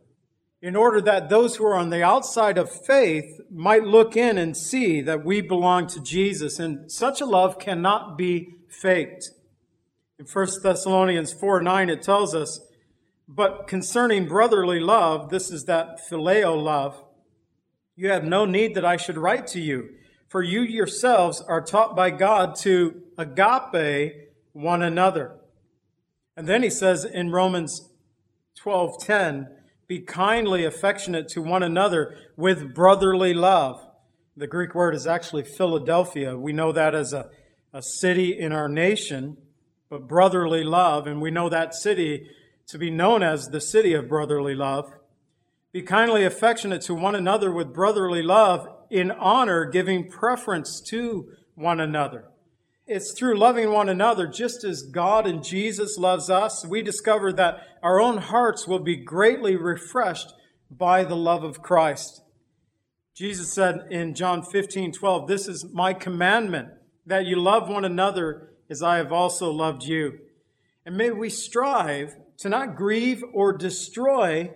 in 0.60 0.74
order 0.74 1.00
that 1.00 1.28
those 1.28 1.56
who 1.56 1.64
are 1.64 1.76
on 1.76 1.90
the 1.90 2.02
outside 2.02 2.58
of 2.58 2.70
faith 2.70 3.40
might 3.50 3.84
look 3.84 4.16
in 4.16 4.38
and 4.38 4.56
see 4.56 5.00
that 5.02 5.24
we 5.24 5.40
belong 5.40 5.86
to 5.86 6.00
Jesus. 6.00 6.58
And 6.58 6.90
such 6.90 7.20
a 7.20 7.26
love 7.26 7.58
cannot 7.58 8.18
be 8.18 8.54
faked. 8.68 9.30
In 10.18 10.26
1 10.26 10.46
Thessalonians 10.62 11.32
4 11.32 11.62
9, 11.62 11.90
it 11.90 12.02
tells 12.02 12.34
us, 12.34 12.60
But 13.28 13.68
concerning 13.68 14.26
brotherly 14.26 14.80
love, 14.80 15.30
this 15.30 15.50
is 15.50 15.64
that 15.64 16.00
phileo 16.10 16.60
love, 16.60 17.04
you 17.94 18.10
have 18.10 18.24
no 18.24 18.44
need 18.44 18.74
that 18.74 18.84
I 18.84 18.96
should 18.96 19.16
write 19.16 19.46
to 19.48 19.60
you 19.60 19.90
for 20.28 20.42
you 20.42 20.60
yourselves 20.60 21.40
are 21.40 21.62
taught 21.62 21.96
by 21.96 22.10
God 22.10 22.54
to 22.56 23.02
agape 23.16 24.28
one 24.52 24.82
another. 24.82 25.36
And 26.36 26.46
then 26.46 26.62
he 26.62 26.70
says 26.70 27.04
in 27.04 27.32
Romans 27.32 27.90
12:10, 28.62 29.48
be 29.88 30.00
kindly 30.00 30.66
affectionate 30.66 31.28
to 31.28 31.40
one 31.40 31.62
another 31.62 32.14
with 32.36 32.74
brotherly 32.74 33.32
love. 33.32 33.80
The 34.36 34.46
Greek 34.46 34.74
word 34.74 34.94
is 34.94 35.06
actually 35.06 35.44
Philadelphia. 35.44 36.36
We 36.36 36.52
know 36.52 36.72
that 36.72 36.94
as 36.94 37.14
a, 37.14 37.30
a 37.72 37.82
city 37.82 38.38
in 38.38 38.52
our 38.52 38.68
nation, 38.68 39.38
but 39.88 40.06
brotherly 40.06 40.62
love, 40.62 41.06
and 41.06 41.22
we 41.22 41.30
know 41.30 41.48
that 41.48 41.74
city 41.74 42.28
to 42.66 42.76
be 42.76 42.90
known 42.90 43.22
as 43.22 43.48
the 43.48 43.62
city 43.62 43.94
of 43.94 44.10
brotherly 44.10 44.54
love. 44.54 44.92
Be 45.72 45.80
kindly 45.80 46.22
affectionate 46.22 46.82
to 46.82 46.94
one 46.94 47.14
another 47.14 47.50
with 47.50 47.72
brotherly 47.72 48.22
love, 48.22 48.68
in 48.90 49.10
honor, 49.10 49.64
giving 49.64 50.10
preference 50.10 50.82
to 50.82 51.30
one 51.54 51.80
another. 51.80 52.27
It's 52.88 53.12
through 53.12 53.38
loving 53.38 53.70
one 53.70 53.88
another, 53.88 54.26
just 54.26 54.64
as 54.64 54.82
God 54.82 55.26
and 55.26 55.44
Jesus 55.44 55.98
loves 55.98 56.28
us, 56.30 56.66
we 56.66 56.82
discover 56.82 57.32
that 57.34 57.60
our 57.82 58.00
own 58.00 58.16
hearts 58.18 58.66
will 58.66 58.78
be 58.78 58.96
greatly 58.96 59.54
refreshed 59.54 60.32
by 60.70 61.04
the 61.04 61.14
love 61.14 61.44
of 61.44 61.62
Christ. 61.62 62.22
Jesus 63.14 63.52
said 63.52 63.86
in 63.90 64.14
John 64.14 64.42
15, 64.42 64.92
12, 64.92 65.28
This 65.28 65.46
is 65.46 65.66
my 65.72 65.92
commandment, 65.92 66.70
that 67.04 67.26
you 67.26 67.36
love 67.36 67.68
one 67.68 67.84
another 67.84 68.54
as 68.70 68.82
I 68.82 68.96
have 68.96 69.12
also 69.12 69.50
loved 69.50 69.84
you. 69.84 70.18
And 70.86 70.96
may 70.96 71.10
we 71.10 71.28
strive 71.28 72.16
to 72.38 72.48
not 72.48 72.74
grieve 72.74 73.22
or 73.32 73.52
destroy 73.52 74.54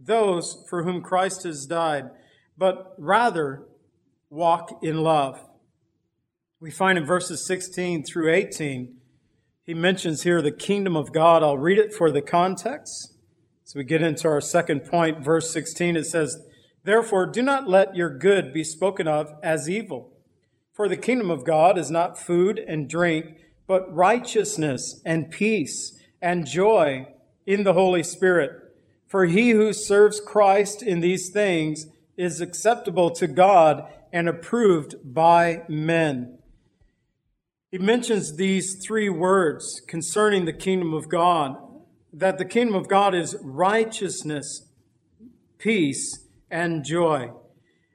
those 0.00 0.64
for 0.68 0.82
whom 0.82 1.02
Christ 1.02 1.44
has 1.44 1.66
died 1.66 2.10
but 2.56 2.94
rather 2.98 3.62
walk 4.30 4.78
in 4.82 5.02
love. 5.02 5.40
We 6.58 6.70
find 6.70 6.96
in 6.96 7.04
verses 7.04 7.46
16 7.46 8.04
through 8.04 8.32
18, 8.32 8.96
he 9.62 9.74
mentions 9.74 10.22
here 10.22 10.40
the 10.40 10.50
kingdom 10.50 10.96
of 10.96 11.12
God. 11.12 11.42
I'll 11.42 11.58
read 11.58 11.76
it 11.76 11.92
for 11.92 12.10
the 12.10 12.22
context. 12.22 13.12
So 13.64 13.78
we 13.78 13.84
get 13.84 14.00
into 14.00 14.26
our 14.26 14.40
second 14.40 14.86
point, 14.86 15.22
verse 15.22 15.50
16. 15.50 15.96
It 15.96 16.06
says, 16.06 16.40
Therefore, 16.82 17.26
do 17.26 17.42
not 17.42 17.68
let 17.68 17.94
your 17.94 18.08
good 18.08 18.54
be 18.54 18.64
spoken 18.64 19.06
of 19.06 19.34
as 19.42 19.68
evil. 19.68 20.14
For 20.72 20.88
the 20.88 20.96
kingdom 20.96 21.30
of 21.30 21.44
God 21.44 21.76
is 21.76 21.90
not 21.90 22.18
food 22.18 22.58
and 22.58 22.88
drink, 22.88 23.36
but 23.66 23.94
righteousness 23.94 25.02
and 25.04 25.30
peace 25.30 26.00
and 26.22 26.46
joy 26.46 27.06
in 27.44 27.64
the 27.64 27.74
Holy 27.74 28.02
Spirit. 28.02 28.52
For 29.06 29.26
he 29.26 29.50
who 29.50 29.74
serves 29.74 30.20
Christ 30.20 30.82
in 30.82 31.00
these 31.00 31.28
things 31.28 31.86
is 32.16 32.40
acceptable 32.40 33.10
to 33.10 33.26
God 33.26 33.92
and 34.10 34.26
approved 34.26 34.94
by 35.04 35.62
men. 35.68 36.38
He 37.76 37.82
mentions 37.82 38.36
these 38.36 38.82
three 38.82 39.10
words 39.10 39.82
concerning 39.86 40.46
the 40.46 40.54
kingdom 40.54 40.94
of 40.94 41.10
God 41.10 41.58
that 42.10 42.38
the 42.38 42.46
kingdom 42.46 42.74
of 42.74 42.88
God 42.88 43.14
is 43.14 43.36
righteousness, 43.42 44.66
peace, 45.58 46.26
and 46.50 46.86
joy. 46.86 47.32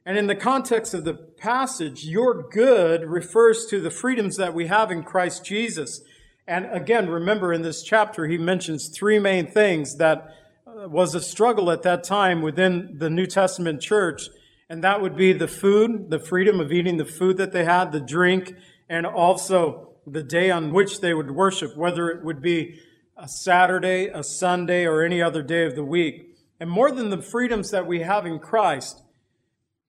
And 0.05 0.19
in 0.19 0.27
the 0.27 0.35
context 0.35 0.93
of 0.93 1.03
the 1.03 1.15
passage, 1.15 2.05
your 2.05 2.47
good 2.47 3.05
refers 3.05 3.65
to 3.71 3.81
the 3.81 3.89
freedoms 3.89 4.37
that 4.37 4.53
we 4.53 4.67
have 4.67 4.91
in 4.91 5.01
Christ 5.01 5.43
Jesus. 5.43 6.01
And 6.47 6.67
again, 6.71 7.09
remember 7.09 7.51
in 7.51 7.63
this 7.63 7.81
chapter, 7.81 8.27
he 8.27 8.37
mentions 8.37 8.87
three 8.95 9.17
main 9.17 9.47
things 9.47 9.95
that 9.95 10.27
uh, 10.67 10.89
was 10.89 11.15
a 11.15 11.21
struggle 11.21 11.71
at 11.71 11.81
that 11.81 12.03
time 12.03 12.43
within 12.43 12.99
the 12.99 13.09
New 13.09 13.25
Testament 13.25 13.81
church. 13.81 14.29
And 14.69 14.83
that 14.83 15.01
would 15.01 15.17
be 15.17 15.33
the 15.33 15.47
food, 15.47 16.11
the 16.11 16.19
freedom 16.19 16.59
of 16.59 16.71
eating 16.71 16.97
the 16.97 17.03
food 17.03 17.37
that 17.37 17.51
they 17.51 17.65
had, 17.65 17.91
the 17.91 17.99
drink, 17.99 18.53
and 18.91 19.05
also 19.05 19.93
the 20.05 20.21
day 20.21 20.51
on 20.51 20.73
which 20.73 20.99
they 20.99 21.13
would 21.13 21.31
worship, 21.31 21.77
whether 21.77 22.09
it 22.09 22.25
would 22.25 22.41
be 22.41 22.77
a 23.15 23.25
Saturday, 23.25 24.07
a 24.07 24.21
Sunday, 24.21 24.85
or 24.85 25.01
any 25.01 25.21
other 25.21 25.41
day 25.41 25.65
of 25.65 25.75
the 25.75 25.83
week. 25.83 26.35
And 26.59 26.69
more 26.69 26.91
than 26.91 27.09
the 27.09 27.21
freedoms 27.21 27.71
that 27.71 27.87
we 27.87 28.01
have 28.01 28.25
in 28.25 28.37
Christ, 28.37 29.01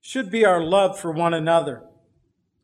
should 0.00 0.30
be 0.30 0.44
our 0.44 0.62
love 0.62 1.00
for 1.00 1.10
one 1.10 1.34
another. 1.34 1.82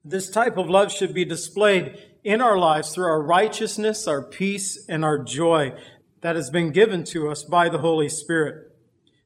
This 0.05 0.31
type 0.31 0.57
of 0.57 0.71
love 0.71 0.93
should 0.93 1.13
be 1.13 1.25
displayed 1.25 1.99
in 2.23 2.41
our 2.41 2.57
lives 2.57 2.95
through 2.95 3.07
our 3.07 3.23
righteousness, 3.23 4.07
our 4.07 4.23
peace, 4.23 4.85
and 4.89 5.05
our 5.05 5.19
joy 5.19 5.73
that 6.21 6.37
has 6.37 6.51
been 6.51 6.71
given 6.71 7.03
to 7.05 7.29
us 7.29 7.43
by 7.43 7.69
the 7.69 7.79
Holy 7.79 8.09
Spirit. 8.09 8.73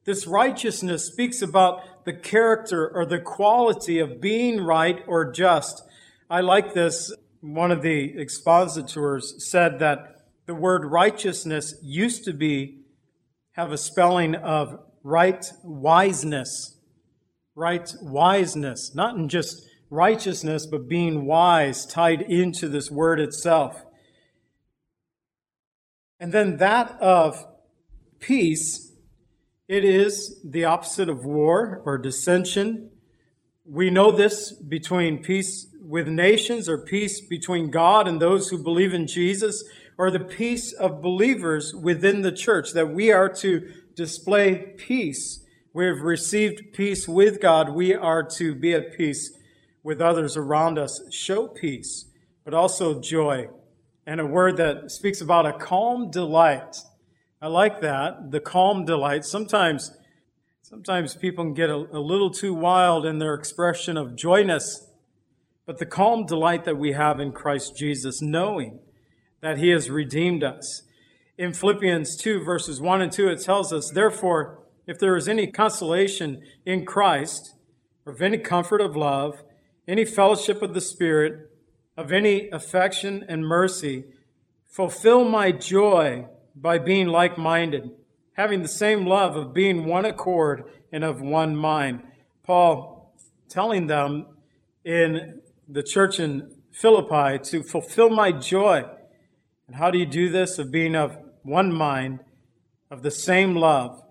This 0.05 0.25
righteousness 0.25 1.05
speaks 1.05 1.43
about 1.43 2.05
the 2.05 2.13
character 2.13 2.87
or 2.87 3.05
the 3.05 3.19
quality 3.19 3.99
of 3.99 4.19
being 4.19 4.61
right 4.61 5.03
or 5.05 5.31
just. 5.31 5.83
I 6.33 6.41
like 6.41 6.73
this. 6.73 7.13
One 7.41 7.69
of 7.69 7.83
the 7.83 8.19
expositors 8.19 9.35
said 9.37 9.77
that 9.77 10.15
the 10.47 10.55
word 10.55 10.83
righteousness 10.83 11.75
used 11.83 12.23
to 12.23 12.33
be 12.33 12.79
have 13.51 13.71
a 13.71 13.77
spelling 13.77 14.33
of 14.33 14.79
right 15.03 15.45
wiseness 15.63 16.79
right 17.55 17.93
wiseness, 18.01 18.95
not 18.95 19.15
in 19.15 19.29
just 19.29 19.61
righteousness, 19.91 20.65
but 20.65 20.89
being 20.89 21.27
wise 21.27 21.85
tied 21.85 22.23
into 22.23 22.67
this 22.67 22.89
word 22.89 23.19
itself. 23.19 23.85
And 26.19 26.31
then 26.31 26.57
that 26.57 26.99
of 26.99 27.45
peace, 28.19 28.91
it 29.67 29.85
is 29.85 30.41
the 30.43 30.65
opposite 30.65 31.09
of 31.09 31.25
war 31.25 31.83
or 31.85 31.99
dissension. 31.99 32.89
We 33.65 33.91
know 33.91 34.11
this 34.11 34.51
between 34.51 35.21
peace 35.21 35.67
with 35.83 36.07
nations 36.07 36.69
or 36.69 36.77
peace 36.77 37.19
between 37.21 37.69
God 37.69 38.07
and 38.07 38.21
those 38.21 38.49
who 38.49 38.57
believe 38.57 38.93
in 38.93 39.05
Jesus 39.05 39.63
or 39.97 40.09
the 40.09 40.19
peace 40.19 40.71
of 40.71 41.01
believers 41.01 41.75
within 41.75 42.21
the 42.21 42.31
church, 42.31 42.71
that 42.73 42.89
we 42.89 43.11
are 43.11 43.29
to 43.29 43.69
display 43.95 44.73
peace 44.77 45.43
we 45.75 45.87
have 45.87 46.01
received 46.01 46.71
peace 46.73 47.07
with 47.07 47.41
God. 47.41 47.69
We 47.69 47.95
are 47.95 48.21
to 48.37 48.53
be 48.53 48.73
at 48.73 48.95
peace 48.95 49.35
with 49.81 50.01
others 50.01 50.37
around 50.37 50.77
us. 50.77 51.01
Show 51.11 51.47
peace, 51.47 52.05
but 52.45 52.53
also 52.53 53.01
joy. 53.01 53.47
And 54.05 54.21
a 54.21 54.25
word 54.25 54.57
that 54.57 54.91
speaks 54.91 55.19
about 55.19 55.47
a 55.47 55.53
calm 55.53 56.11
delight. 56.11 56.77
I 57.41 57.47
like 57.47 57.81
that, 57.81 58.29
the 58.29 58.39
calm 58.39 58.85
delight. 58.85 59.25
Sometimes, 59.25 59.97
sometimes 60.61 61.15
people 61.15 61.43
can 61.43 61.55
get 61.55 61.71
a, 61.71 61.75
a 61.75 61.99
little 61.99 62.29
too 62.29 62.53
wild 62.53 63.07
in 63.07 63.17
their 63.17 63.33
expression 63.33 63.97
of 63.97 64.15
joyness, 64.15 64.87
but 65.65 65.77
the 65.77 65.85
calm 65.85 66.25
delight 66.25 66.65
that 66.65 66.77
we 66.77 66.93
have 66.93 67.19
in 67.19 67.31
Christ 67.31 67.75
Jesus, 67.77 68.21
knowing 68.21 68.79
that 69.41 69.57
He 69.57 69.69
has 69.69 69.89
redeemed 69.89 70.43
us. 70.43 70.83
In 71.37 71.53
Philippians 71.53 72.15
2, 72.17 72.43
verses 72.43 72.81
1 72.81 73.01
and 73.01 73.11
2, 73.11 73.29
it 73.29 73.41
tells 73.41 73.71
us, 73.71 73.89
Therefore, 73.89 74.59
if 74.85 74.99
there 74.99 75.15
is 75.15 75.27
any 75.27 75.47
consolation 75.47 76.41
in 76.65 76.85
Christ, 76.85 77.53
or 78.05 78.13
of 78.13 78.21
any 78.21 78.37
comfort 78.37 78.81
of 78.81 78.95
love, 78.95 79.43
any 79.87 80.05
fellowship 80.05 80.61
of 80.61 80.73
the 80.73 80.81
Spirit, 80.81 81.49
of 81.95 82.11
any 82.11 82.49
affection 82.49 83.23
and 83.27 83.45
mercy, 83.45 84.05
fulfill 84.65 85.23
my 85.23 85.51
joy 85.51 86.25
by 86.55 86.77
being 86.77 87.07
like 87.07 87.37
minded, 87.37 87.91
having 88.33 88.61
the 88.61 88.67
same 88.67 89.05
love 89.05 89.35
of 89.35 89.53
being 89.53 89.85
one 89.85 90.05
accord 90.05 90.63
and 90.91 91.03
of 91.03 91.21
one 91.21 91.55
mind. 91.55 92.01
Paul 92.43 93.13
telling 93.49 93.87
them 93.87 94.25
in 94.83 95.41
the 95.67 95.83
church 95.83 96.19
in 96.19 96.51
Philippi 96.71 97.39
to 97.51 97.63
fulfill 97.63 98.09
my 98.09 98.31
joy. 98.31 98.83
And 99.67 99.75
how 99.75 99.91
do 99.91 99.97
you 99.97 100.05
do 100.05 100.29
this? 100.29 100.59
Of 100.59 100.71
being 100.71 100.95
of 100.95 101.17
one 101.43 101.73
mind, 101.73 102.19
of 102.89 103.01
the 103.01 103.11
same 103.11 103.55
love 103.55 104.01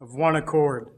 of 0.00 0.14
one 0.14 0.36
accord. 0.36 0.88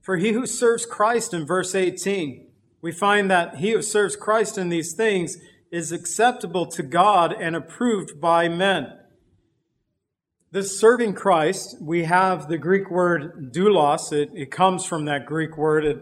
For 0.00 0.16
he 0.16 0.32
who 0.32 0.46
serves 0.46 0.86
Christ 0.86 1.34
in 1.34 1.46
verse 1.46 1.74
18, 1.74 2.46
we 2.80 2.92
find 2.92 3.30
that 3.30 3.56
he 3.56 3.72
who 3.72 3.82
serves 3.82 4.16
Christ 4.16 4.56
in 4.56 4.68
these 4.68 4.94
things 4.94 5.36
is 5.70 5.92
acceptable 5.92 6.66
to 6.66 6.82
God 6.82 7.34
and 7.38 7.54
approved 7.54 8.20
by 8.20 8.48
men. 8.48 8.94
This 10.50 10.80
serving 10.80 11.12
Christ, 11.12 11.76
we 11.80 12.04
have 12.04 12.48
the 12.48 12.56
Greek 12.56 12.90
word 12.90 13.52
doulos. 13.52 14.12
It, 14.12 14.30
it 14.32 14.50
comes 14.50 14.86
from 14.86 15.04
that 15.04 15.26
Greek 15.26 15.58
word. 15.58 15.84
It, 15.84 15.98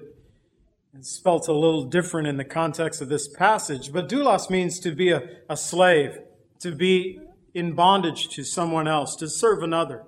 it's 0.99 1.11
spelt 1.11 1.47
a 1.47 1.53
little 1.53 1.85
different 1.85 2.27
in 2.27 2.39
the 2.39 2.45
context 2.45 3.03
of 3.03 3.11
this 3.11 3.29
passage. 3.29 3.93
But 3.93 4.09
doulos 4.09 4.49
means 4.49 4.81
to 4.81 4.93
be 4.93 5.11
a, 5.11 5.23
a 5.49 5.57
slave, 5.57 6.19
to 6.61 6.73
be 6.73 7.21
in 7.53 7.75
bondage 7.75 8.29
to 8.29 8.45
someone 8.45 8.89
else, 8.89 9.15
to 9.17 9.29
serve 9.29 9.63
another. 9.63 10.05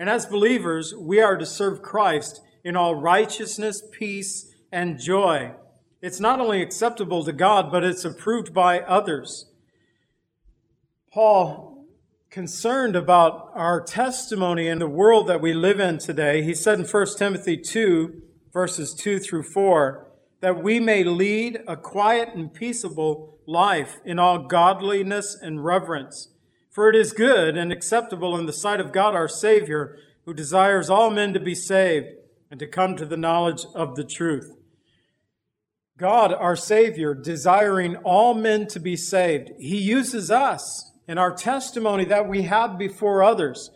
And 0.00 0.10
as 0.10 0.26
believers, 0.26 0.94
we 0.98 1.20
are 1.20 1.36
to 1.36 1.46
serve 1.46 1.80
Christ 1.80 2.40
in 2.64 2.76
all 2.76 2.96
righteousness, 2.96 3.82
peace, 3.92 4.52
and 4.72 4.98
joy. 4.98 5.52
It's 6.00 6.18
not 6.18 6.40
only 6.40 6.60
acceptable 6.60 7.24
to 7.24 7.32
God, 7.32 7.70
but 7.70 7.84
it's 7.84 8.04
approved 8.04 8.52
by 8.52 8.80
others. 8.80 9.46
Paul, 11.12 11.86
concerned 12.30 12.96
about 12.96 13.52
our 13.54 13.80
testimony 13.80 14.66
in 14.66 14.80
the 14.80 14.88
world 14.88 15.28
that 15.28 15.40
we 15.40 15.52
live 15.52 15.78
in 15.78 15.98
today, 15.98 16.42
he 16.42 16.54
said 16.54 16.80
in 16.80 16.86
1 16.86 17.06
Timothy 17.16 17.56
2, 17.58 18.22
verses 18.52 18.92
2 18.94 19.20
through 19.20 19.44
4, 19.44 20.08
that 20.42 20.60
we 20.60 20.80
may 20.80 21.04
lead 21.04 21.60
a 21.68 21.76
quiet 21.76 22.30
and 22.34 22.52
peaceable 22.52 23.38
life 23.46 24.00
in 24.04 24.18
all 24.18 24.40
godliness 24.40 25.38
and 25.40 25.64
reverence. 25.64 26.28
For 26.68 26.88
it 26.88 26.96
is 26.96 27.12
good 27.12 27.56
and 27.56 27.72
acceptable 27.72 28.36
in 28.36 28.46
the 28.46 28.52
sight 28.52 28.80
of 28.80 28.92
God 28.92 29.14
our 29.14 29.28
Savior, 29.28 29.96
who 30.24 30.34
desires 30.34 30.90
all 30.90 31.10
men 31.10 31.32
to 31.32 31.40
be 31.40 31.54
saved 31.54 32.08
and 32.50 32.58
to 32.58 32.66
come 32.66 32.96
to 32.96 33.06
the 33.06 33.16
knowledge 33.16 33.64
of 33.74 33.94
the 33.94 34.04
truth. 34.04 34.52
God, 35.96 36.32
our 36.32 36.56
Savior, 36.56 37.14
desiring 37.14 37.96
all 37.98 38.34
men 38.34 38.66
to 38.68 38.80
be 38.80 38.96
saved, 38.96 39.50
He 39.60 39.78
uses 39.78 40.28
us 40.28 40.90
in 41.06 41.18
our 41.18 41.32
testimony 41.32 42.04
that 42.06 42.28
we 42.28 42.42
have 42.42 42.76
before 42.78 43.22
others. 43.22 43.70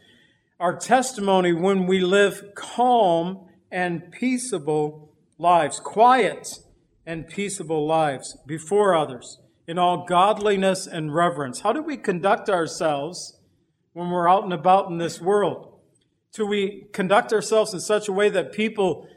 Our 0.58 0.74
testimony 0.74 1.52
when 1.52 1.86
we 1.86 2.00
live 2.00 2.42
calm 2.56 3.46
and 3.70 4.10
peaceable 4.10 5.05
lives, 5.38 5.80
quiet 5.80 6.58
and 7.04 7.28
peaceable 7.28 7.86
lives 7.86 8.36
before 8.46 8.94
others 8.94 9.38
in 9.66 9.78
all 9.78 10.04
godliness 10.04 10.86
and 10.86 11.14
reverence. 11.14 11.60
How 11.60 11.72
do 11.72 11.82
we 11.82 11.96
conduct 11.96 12.48
ourselves 12.48 13.38
when 13.92 14.10
we're 14.10 14.28
out 14.28 14.44
and 14.44 14.52
about 14.52 14.90
in 14.90 14.98
this 14.98 15.20
world? 15.20 15.78
Do 16.32 16.46
we 16.46 16.86
conduct 16.92 17.32
ourselves 17.32 17.72
in 17.72 17.80
such 17.80 18.08
a 18.08 18.12
way 18.12 18.28
that 18.28 18.52
people 18.52 19.08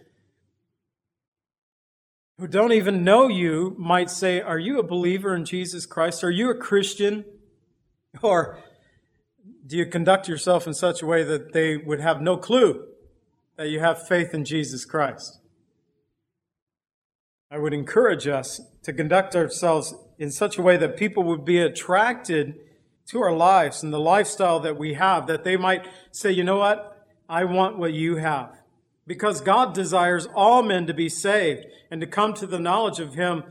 who 2.40 2.48
don't 2.48 2.72
even 2.72 3.04
know 3.04 3.28
you 3.28 3.76
might 3.78 4.10
say, 4.10 4.40
Are 4.40 4.58
you 4.58 4.80
a 4.80 4.84
believer 4.84 5.36
in 5.36 5.44
Jesus 5.44 5.86
Christ? 5.86 6.24
Are 6.24 6.32
you 6.32 6.50
a 6.50 6.56
Christian? 6.56 7.26
Or 8.22 8.58
do 9.68 9.78
you 9.78 9.86
conduct 9.86 10.28
yourself 10.28 10.66
in 10.66 10.74
such 10.74 11.02
a 11.02 11.06
way 11.06 11.24
that 11.24 11.54
they 11.54 11.78
would 11.78 12.00
have 12.00 12.22
no 12.22 12.38
clue 12.38 12.88
that 13.58 13.68
you 13.68 13.82
have 13.82 14.08
faith 14.08 14.34
in 14.34 14.46
Jesus 14.46 14.86
Christ? 14.86 15.40
I 17.52 17.58
would 17.58 17.74
encourage 17.74 18.28
us 18.28 18.62
to 18.84 18.94
conduct 18.94 19.36
ourselves 19.36 19.96
in 20.20 20.30
such 20.30 20.60
a 20.60 20.62
way 20.62 20.78
that 20.78 20.98
people 20.98 21.24
would 21.24 21.46
be 21.46 21.58
attracted 21.58 22.60
to 23.08 23.22
our 23.22 23.34
lives 23.34 23.82
and 23.82 23.92
the 23.92 24.00
lifestyle 24.00 24.60
that 24.60 24.78
we 24.78 24.94
have, 24.94 25.26
that 25.26 25.44
they 25.44 25.58
might 25.58 25.88
say, 26.12 26.32
you 26.32 26.44
know 26.44 26.58
what? 26.58 27.08
I 27.28 27.46
want 27.46 27.80
what 27.80 27.94
you 27.94 28.18
have. 28.18 28.52
Because 29.08 29.42
God 29.42 29.74
desires 29.74 30.28
all 30.36 30.62
men 30.62 30.86
to 30.86 30.94
be 30.94 31.10
saved 31.10 31.66
and 31.90 32.00
to 32.02 32.08
come 32.08 32.36
to 32.36 32.46
the 32.46 32.60
knowledge 32.60 33.00
of 33.00 33.16
Him 33.16 33.44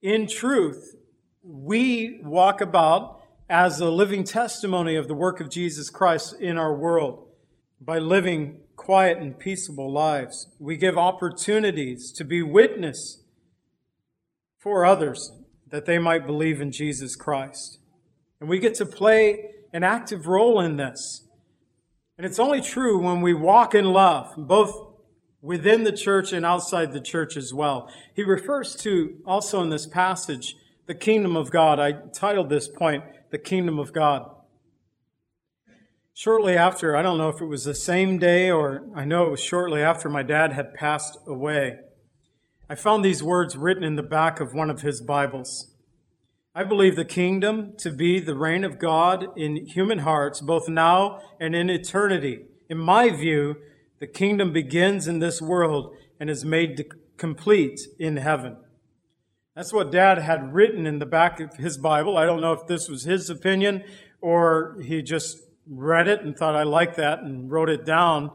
in 0.00 0.26
truth. 0.26 0.96
We 1.42 2.20
walk 2.22 2.62
about 2.62 3.20
as 3.50 3.80
a 3.80 3.90
living 3.90 4.24
testimony 4.24 4.96
of 4.96 5.06
the 5.06 5.14
work 5.14 5.40
of 5.40 5.50
Jesus 5.50 5.90
Christ 5.90 6.34
in 6.40 6.56
our 6.56 6.74
world 6.74 7.28
by 7.78 7.98
living 7.98 8.60
quiet 8.88 9.18
and 9.18 9.38
peaceable 9.38 9.92
lives. 9.92 10.46
We 10.58 10.78
give 10.78 10.96
opportunities 10.96 12.10
to 12.12 12.24
be 12.24 12.40
witness 12.40 13.22
for 14.56 14.86
others 14.86 15.30
that 15.68 15.84
they 15.84 15.98
might 15.98 16.26
believe 16.26 16.62
in 16.62 16.72
Jesus 16.72 17.14
Christ. 17.14 17.80
And 18.40 18.48
we 18.48 18.58
get 18.58 18.74
to 18.76 18.86
play 18.86 19.50
an 19.74 19.84
active 19.84 20.26
role 20.26 20.58
in 20.58 20.78
this. 20.78 21.28
And 22.16 22.24
it's 22.24 22.38
only 22.38 22.62
true 22.62 22.98
when 22.98 23.20
we 23.20 23.34
walk 23.34 23.74
in 23.74 23.84
love, 23.84 24.32
both 24.38 24.74
within 25.42 25.84
the 25.84 25.92
church 25.92 26.32
and 26.32 26.46
outside 26.46 26.94
the 26.94 27.02
church 27.02 27.36
as 27.36 27.52
well. 27.52 27.90
He 28.14 28.22
refers 28.22 28.74
to 28.76 29.18
also 29.26 29.60
in 29.60 29.68
this 29.68 29.86
passage 29.86 30.56
the 30.86 30.94
kingdom 30.94 31.36
of 31.36 31.50
God. 31.50 31.78
I 31.78 31.92
titled 32.14 32.48
this 32.48 32.68
point, 32.68 33.04
The 33.32 33.36
Kingdom 33.36 33.78
of 33.78 33.92
God. 33.92 34.30
Shortly 36.18 36.56
after, 36.56 36.96
I 36.96 37.02
don't 37.02 37.16
know 37.16 37.28
if 37.28 37.40
it 37.40 37.44
was 37.44 37.62
the 37.62 37.76
same 37.76 38.18
day 38.18 38.50
or 38.50 38.84
I 38.92 39.04
know 39.04 39.26
it 39.26 39.30
was 39.30 39.40
shortly 39.40 39.82
after 39.82 40.08
my 40.08 40.24
dad 40.24 40.52
had 40.52 40.74
passed 40.74 41.16
away, 41.28 41.76
I 42.68 42.74
found 42.74 43.04
these 43.04 43.22
words 43.22 43.56
written 43.56 43.84
in 43.84 43.94
the 43.94 44.02
back 44.02 44.40
of 44.40 44.52
one 44.52 44.68
of 44.68 44.80
his 44.80 45.00
Bibles. 45.00 45.76
I 46.56 46.64
believe 46.64 46.96
the 46.96 47.04
kingdom 47.04 47.74
to 47.78 47.92
be 47.92 48.18
the 48.18 48.34
reign 48.34 48.64
of 48.64 48.80
God 48.80 49.26
in 49.36 49.64
human 49.64 50.00
hearts, 50.00 50.40
both 50.40 50.68
now 50.68 51.20
and 51.38 51.54
in 51.54 51.70
eternity. 51.70 52.46
In 52.68 52.78
my 52.78 53.10
view, 53.10 53.54
the 54.00 54.08
kingdom 54.08 54.52
begins 54.52 55.06
in 55.06 55.20
this 55.20 55.40
world 55.40 55.94
and 56.18 56.28
is 56.28 56.44
made 56.44 56.84
complete 57.16 57.78
in 57.96 58.16
heaven. 58.16 58.56
That's 59.54 59.72
what 59.72 59.92
Dad 59.92 60.18
had 60.18 60.52
written 60.52 60.84
in 60.84 60.98
the 60.98 61.06
back 61.06 61.38
of 61.38 61.58
his 61.58 61.78
Bible. 61.78 62.18
I 62.18 62.26
don't 62.26 62.40
know 62.40 62.54
if 62.54 62.66
this 62.66 62.88
was 62.88 63.04
his 63.04 63.30
opinion 63.30 63.84
or 64.20 64.78
he 64.82 65.00
just 65.00 65.44
read 65.68 66.08
it 66.08 66.22
and 66.22 66.36
thought 66.36 66.56
I 66.56 66.62
like 66.62 66.96
that 66.96 67.20
and 67.20 67.50
wrote 67.50 67.68
it 67.68 67.84
down. 67.84 68.30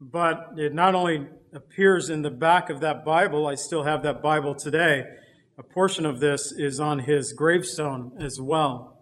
But 0.00 0.50
it 0.56 0.74
not 0.74 0.94
only 0.94 1.26
appears 1.52 2.10
in 2.10 2.22
the 2.22 2.30
back 2.30 2.70
of 2.70 2.80
that 2.80 3.04
Bible, 3.04 3.46
I 3.46 3.54
still 3.54 3.84
have 3.84 4.02
that 4.02 4.22
Bible 4.22 4.54
today. 4.54 5.04
A 5.58 5.62
portion 5.62 6.06
of 6.06 6.20
this 6.20 6.52
is 6.52 6.78
on 6.78 7.00
his 7.00 7.32
gravestone 7.32 8.12
as 8.20 8.40
well. 8.40 8.98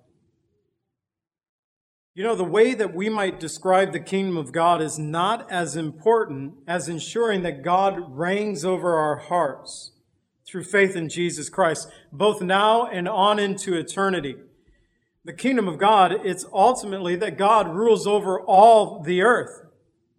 You 2.14 2.24
know, 2.24 2.34
the 2.34 2.44
way 2.44 2.72
that 2.72 2.94
we 2.94 3.10
might 3.10 3.38
describe 3.38 3.92
the 3.92 4.00
kingdom 4.00 4.38
of 4.38 4.50
God 4.50 4.80
is 4.80 4.98
not 4.98 5.52
as 5.52 5.76
important 5.76 6.54
as 6.66 6.88
ensuring 6.88 7.42
that 7.42 7.62
God 7.62 8.16
reigns 8.16 8.64
over 8.64 8.96
our 8.96 9.16
hearts 9.16 9.92
through 10.46 10.64
faith 10.64 10.96
in 10.96 11.10
Jesus 11.10 11.50
Christ, 11.50 11.88
both 12.10 12.40
now 12.40 12.86
and 12.86 13.06
on 13.06 13.38
into 13.38 13.74
eternity. 13.74 14.36
The 15.26 15.32
kingdom 15.32 15.66
of 15.66 15.76
God, 15.76 16.12
it's 16.24 16.46
ultimately 16.52 17.16
that 17.16 17.36
God 17.36 17.74
rules 17.74 18.06
over 18.06 18.40
all 18.40 19.02
the 19.02 19.22
earth, 19.22 19.66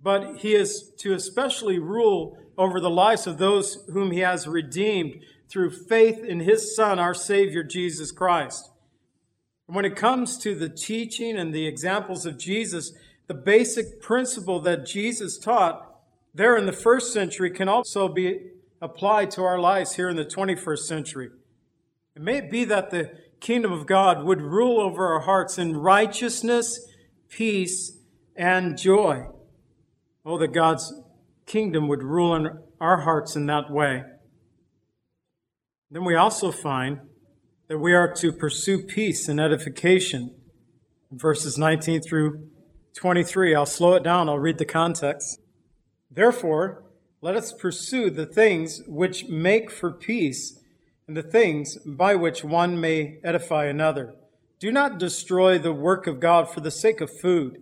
but 0.03 0.39
he 0.39 0.53
is 0.53 0.91
to 0.97 1.13
especially 1.13 1.79
rule 1.79 2.37
over 2.57 2.81
the 2.81 2.89
lives 2.89 3.25
of 3.25 3.37
those 3.37 3.85
whom 3.93 4.11
he 4.11 4.19
has 4.19 4.49
redeemed 4.49 5.21
through 5.47 5.69
faith 5.69 6.25
in 6.25 6.41
his 6.41 6.75
Son, 6.75 6.99
our 6.99 7.13
Savior, 7.13 7.63
Jesus 7.63 8.11
Christ. 8.11 8.69
When 9.67 9.85
it 9.85 9.95
comes 9.95 10.37
to 10.39 10.53
the 10.53 10.67
teaching 10.67 11.37
and 11.37 11.53
the 11.53 11.67
examples 11.67 12.25
of 12.25 12.37
Jesus, 12.37 12.91
the 13.27 13.33
basic 13.33 14.01
principle 14.01 14.59
that 14.59 14.85
Jesus 14.85 15.37
taught 15.37 16.01
there 16.33 16.57
in 16.57 16.65
the 16.65 16.73
first 16.73 17.13
century 17.13 17.49
can 17.49 17.69
also 17.69 18.09
be 18.09 18.41
applied 18.81 19.31
to 19.31 19.43
our 19.43 19.57
lives 19.57 19.95
here 19.95 20.09
in 20.09 20.17
the 20.17 20.25
21st 20.25 20.79
century. 20.79 21.29
It 22.13 22.21
may 22.21 22.41
be 22.41 22.65
that 22.65 22.91
the 22.91 23.11
kingdom 23.39 23.71
of 23.71 23.85
God 23.85 24.23
would 24.23 24.41
rule 24.41 24.79
over 24.79 25.13
our 25.13 25.21
hearts 25.21 25.57
in 25.57 25.77
righteousness, 25.77 26.79
peace, 27.29 27.97
and 28.35 28.77
joy. 28.77 29.25
Oh, 30.25 30.37
that 30.37 30.53
God's 30.53 30.93
kingdom 31.45 31.87
would 31.87 32.03
rule 32.03 32.35
in 32.35 32.49
our 32.79 33.01
hearts 33.01 33.35
in 33.35 33.45
that 33.47 33.71
way. 33.71 34.03
Then 35.89 36.03
we 36.03 36.15
also 36.15 36.51
find 36.51 36.99
that 37.67 37.79
we 37.79 37.93
are 37.93 38.13
to 38.15 38.31
pursue 38.31 38.83
peace 38.83 39.27
and 39.27 39.39
edification. 39.39 40.35
Verses 41.11 41.57
19 41.57 42.01
through 42.01 42.49
23. 42.95 43.55
I'll 43.55 43.65
slow 43.65 43.93
it 43.95 44.03
down, 44.03 44.27
I'll 44.27 44.39
read 44.39 44.57
the 44.57 44.65
context. 44.65 45.39
Therefore, 46.11 46.83
let 47.21 47.35
us 47.35 47.53
pursue 47.53 48.09
the 48.09 48.25
things 48.25 48.81
which 48.87 49.27
make 49.27 49.71
for 49.71 49.91
peace 49.91 50.56
and 51.07 51.15
the 51.15 51.23
things 51.23 51.77
by 51.85 52.15
which 52.15 52.43
one 52.43 52.79
may 52.79 53.19
edify 53.23 53.65
another. 53.65 54.15
Do 54.59 54.71
not 54.71 54.99
destroy 54.99 55.57
the 55.57 55.73
work 55.73 56.05
of 56.05 56.19
God 56.19 56.49
for 56.49 56.59
the 56.59 56.71
sake 56.71 56.99
of 56.99 57.09
food. 57.19 57.61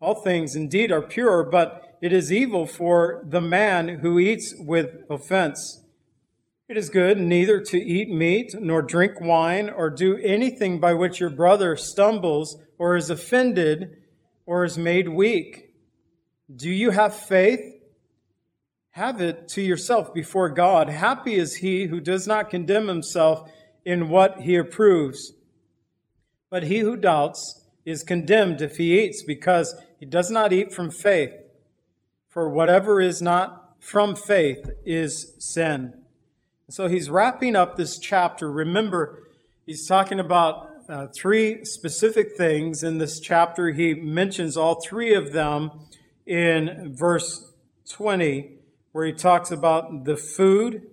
All 0.00 0.16
things 0.16 0.54
indeed 0.56 0.92
are 0.92 1.00
pure, 1.00 1.44
but 1.44 1.96
it 2.02 2.12
is 2.12 2.32
evil 2.32 2.66
for 2.66 3.24
the 3.24 3.40
man 3.40 4.00
who 4.00 4.18
eats 4.18 4.54
with 4.58 5.04
offense. 5.08 5.84
It 6.68 6.76
is 6.76 6.90
good 6.90 7.18
neither 7.18 7.60
to 7.60 7.78
eat 7.78 8.10
meat, 8.10 8.54
nor 8.60 8.82
drink 8.82 9.20
wine, 9.20 9.70
or 9.70 9.88
do 9.88 10.16
anything 10.18 10.80
by 10.80 10.94
which 10.94 11.20
your 11.20 11.30
brother 11.30 11.76
stumbles, 11.76 12.58
or 12.78 12.96
is 12.96 13.08
offended, 13.08 13.98
or 14.46 14.64
is 14.64 14.76
made 14.76 15.08
weak. 15.08 15.74
Do 16.54 16.70
you 16.70 16.90
have 16.90 17.14
faith? 17.14 17.60
Have 18.92 19.22
it 19.22 19.48
to 19.48 19.62
yourself 19.62 20.12
before 20.12 20.50
God. 20.50 20.90
Happy 20.90 21.34
is 21.34 21.56
he 21.56 21.86
who 21.86 21.98
does 21.98 22.26
not 22.26 22.50
condemn 22.50 22.88
himself 22.88 23.50
in 23.86 24.10
what 24.10 24.42
he 24.42 24.54
approves. 24.56 25.32
But 26.50 26.64
he 26.64 26.80
who 26.80 26.98
doubts 26.98 27.64
is 27.86 28.02
condemned 28.02 28.60
if 28.60 28.76
he 28.76 29.02
eats, 29.02 29.22
because 29.22 29.74
he 29.98 30.04
does 30.04 30.30
not 30.30 30.52
eat 30.52 30.74
from 30.74 30.90
faith. 30.90 31.32
For 32.28 32.50
whatever 32.50 33.00
is 33.00 33.22
not 33.22 33.76
from 33.80 34.14
faith 34.14 34.70
is 34.84 35.34
sin. 35.38 35.94
So 36.68 36.86
he's 36.86 37.08
wrapping 37.08 37.56
up 37.56 37.76
this 37.76 37.98
chapter. 37.98 38.52
Remember, 38.52 39.22
he's 39.64 39.86
talking 39.86 40.20
about 40.20 40.68
uh, 40.88 41.06
three 41.14 41.64
specific 41.64 42.36
things 42.36 42.82
in 42.82 42.98
this 42.98 43.20
chapter. 43.20 43.70
He 43.70 43.94
mentions 43.94 44.56
all 44.56 44.82
three 44.82 45.14
of 45.14 45.32
them 45.32 45.70
in 46.26 46.94
verse 46.94 47.52
20, 47.88 48.58
where 48.92 49.06
he 49.06 49.12
talks 49.12 49.50
about 49.50 50.04
the 50.04 50.16
food, 50.16 50.86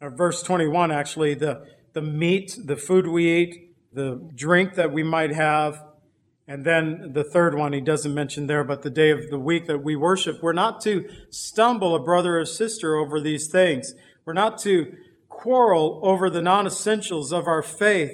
or 0.00 0.10
verse 0.10 0.42
21 0.42 0.90
actually, 0.90 1.34
the, 1.34 1.66
the 1.92 2.02
meat, 2.02 2.56
the 2.64 2.76
food 2.76 3.06
we 3.06 3.30
eat, 3.30 3.74
the 3.92 4.30
drink 4.34 4.74
that 4.74 4.92
we 4.92 5.02
might 5.02 5.32
have, 5.32 5.82
and 6.46 6.64
then 6.64 7.12
the 7.12 7.24
third 7.24 7.54
one 7.54 7.72
he 7.72 7.80
doesn't 7.80 8.14
mention 8.14 8.46
there, 8.46 8.64
but 8.64 8.82
the 8.82 8.90
day 8.90 9.10
of 9.10 9.30
the 9.30 9.38
week 9.38 9.66
that 9.66 9.82
we 9.82 9.96
worship. 9.96 10.42
We're 10.42 10.52
not 10.52 10.80
to 10.82 11.08
stumble 11.30 11.94
a 11.94 12.02
brother 12.02 12.38
or 12.38 12.44
sister 12.44 12.96
over 12.96 13.20
these 13.20 13.48
things. 13.48 13.94
We're 14.24 14.32
not 14.32 14.58
to 14.58 14.94
quarrel 15.28 16.00
over 16.02 16.28
the 16.28 16.42
non 16.42 16.66
essentials 16.66 17.32
of 17.32 17.46
our 17.46 17.62
faith. 17.62 18.12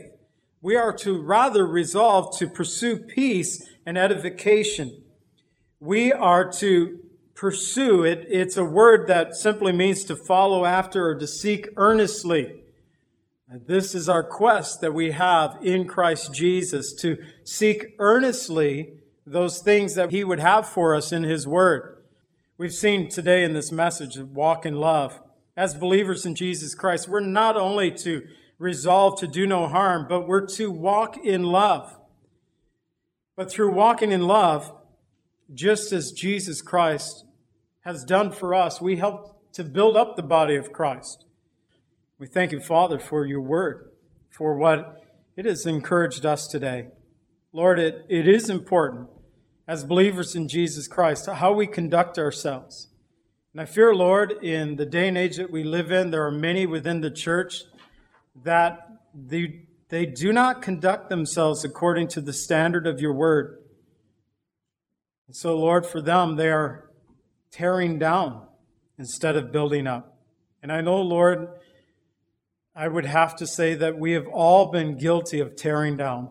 We 0.60 0.76
are 0.76 0.92
to 0.98 1.20
rather 1.20 1.66
resolve 1.66 2.36
to 2.38 2.48
pursue 2.48 2.98
peace 2.98 3.64
and 3.86 3.96
edification. 3.96 5.02
We 5.80 6.12
are 6.12 6.50
to 6.54 6.98
pursue 7.38 8.02
it. 8.02 8.26
It's 8.28 8.56
a 8.56 8.64
word 8.64 9.06
that 9.06 9.36
simply 9.36 9.70
means 9.70 10.02
to 10.04 10.16
follow 10.16 10.64
after 10.64 11.06
or 11.06 11.14
to 11.14 11.26
seek 11.26 11.68
earnestly. 11.76 12.64
And 13.48 13.64
this 13.68 13.94
is 13.94 14.08
our 14.08 14.24
quest 14.24 14.80
that 14.80 14.92
we 14.92 15.12
have 15.12 15.56
in 15.62 15.86
Christ 15.86 16.34
Jesus 16.34 16.92
to 16.94 17.16
seek 17.44 17.94
earnestly 18.00 18.94
those 19.24 19.60
things 19.60 19.94
that 19.94 20.10
He 20.10 20.24
would 20.24 20.40
have 20.40 20.68
for 20.68 20.96
us 20.96 21.12
in 21.12 21.22
His 21.22 21.46
Word. 21.46 22.02
We've 22.58 22.74
seen 22.74 23.08
today 23.08 23.44
in 23.44 23.52
this 23.52 23.70
message 23.70 24.16
of 24.16 24.34
walk 24.34 24.66
in 24.66 24.74
love 24.74 25.20
as 25.56 25.74
believers 25.74 26.26
in 26.26 26.34
Jesus 26.34 26.74
Christ, 26.74 27.08
we're 27.08 27.20
not 27.20 27.56
only 27.56 27.90
to 27.90 28.22
resolve 28.58 29.18
to 29.18 29.26
do 29.26 29.46
no 29.46 29.66
harm, 29.66 30.06
but 30.08 30.26
we're 30.28 30.46
to 30.46 30.70
walk 30.70 31.16
in 31.24 31.42
love. 31.44 31.98
But 33.36 33.50
through 33.50 33.72
walking 33.72 34.12
in 34.12 34.22
love, 34.28 34.72
just 35.52 35.92
as 35.92 36.12
Jesus 36.12 36.62
Christ 36.62 37.24
has 37.82 38.04
done 38.04 38.30
for 38.32 38.54
us, 38.54 38.80
we 38.80 38.96
help 38.96 39.40
to 39.52 39.64
build 39.64 39.96
up 39.96 40.16
the 40.16 40.22
body 40.22 40.56
of 40.56 40.72
Christ. 40.72 41.24
We 42.18 42.26
thank 42.26 42.52
you, 42.52 42.60
Father, 42.60 42.98
for 42.98 43.24
your 43.24 43.40
word, 43.40 43.90
for 44.30 44.56
what 44.56 45.02
it 45.36 45.44
has 45.44 45.66
encouraged 45.66 46.26
us 46.26 46.46
today. 46.48 46.88
Lord, 47.52 47.78
it, 47.78 48.04
it 48.08 48.28
is 48.28 48.50
important 48.50 49.08
as 49.66 49.84
believers 49.84 50.34
in 50.34 50.48
Jesus 50.48 50.88
Christ 50.88 51.26
how 51.26 51.52
we 51.52 51.66
conduct 51.66 52.18
ourselves. 52.18 52.88
And 53.52 53.60
I 53.60 53.64
fear, 53.64 53.94
Lord, 53.94 54.32
in 54.42 54.76
the 54.76 54.86
day 54.86 55.08
and 55.08 55.16
age 55.16 55.36
that 55.36 55.50
we 55.50 55.64
live 55.64 55.90
in, 55.90 56.10
there 56.10 56.26
are 56.26 56.32
many 56.32 56.66
within 56.66 57.00
the 57.00 57.10
church 57.10 57.62
that 58.44 58.86
they, 59.14 59.66
they 59.88 60.06
do 60.06 60.32
not 60.32 60.62
conduct 60.62 61.08
themselves 61.08 61.64
according 61.64 62.08
to 62.08 62.20
the 62.20 62.32
standard 62.32 62.86
of 62.86 63.00
your 63.00 63.12
word. 63.12 63.58
And 65.26 65.36
so, 65.36 65.56
Lord, 65.56 65.86
for 65.86 66.00
them, 66.00 66.36
they 66.36 66.50
are 66.50 66.87
tearing 67.50 67.98
down 67.98 68.46
instead 68.98 69.36
of 69.36 69.52
building 69.52 69.86
up. 69.86 70.18
And 70.62 70.72
I 70.72 70.80
know, 70.80 71.00
Lord, 71.00 71.48
I 72.74 72.88
would 72.88 73.06
have 73.06 73.36
to 73.36 73.46
say 73.46 73.74
that 73.74 73.98
we 73.98 74.12
have 74.12 74.26
all 74.26 74.70
been 74.70 74.96
guilty 74.96 75.40
of 75.40 75.56
tearing 75.56 75.96
down. 75.96 76.30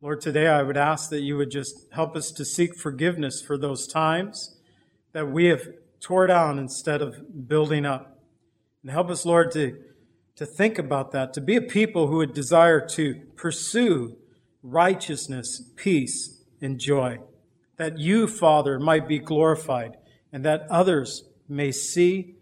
Lord, 0.00 0.20
today 0.20 0.48
I 0.48 0.62
would 0.62 0.76
ask 0.76 1.10
that 1.10 1.22
you 1.22 1.36
would 1.36 1.50
just 1.50 1.86
help 1.92 2.14
us 2.14 2.30
to 2.32 2.44
seek 2.44 2.76
forgiveness 2.76 3.40
for 3.40 3.56
those 3.56 3.86
times 3.86 4.58
that 5.12 5.30
we 5.30 5.46
have 5.46 5.62
tore 6.00 6.26
down 6.26 6.58
instead 6.58 7.00
of 7.00 7.48
building 7.48 7.86
up. 7.86 8.20
And 8.82 8.90
help 8.90 9.08
us, 9.08 9.24
Lord, 9.24 9.50
to, 9.52 9.78
to 10.36 10.44
think 10.44 10.78
about 10.78 11.12
that, 11.12 11.32
to 11.32 11.40
be 11.40 11.56
a 11.56 11.62
people 11.62 12.08
who 12.08 12.16
would 12.16 12.34
desire 12.34 12.86
to 12.88 13.22
pursue 13.36 14.16
righteousness, 14.62 15.70
peace, 15.76 16.42
and 16.60 16.78
joy. 16.78 17.18
That 17.76 17.98
you, 17.98 18.26
Father, 18.26 18.78
might 18.78 19.08
be 19.08 19.18
glorified 19.18 19.96
and 20.32 20.44
that 20.44 20.66
others 20.70 21.24
may 21.48 21.72
see 21.72 22.34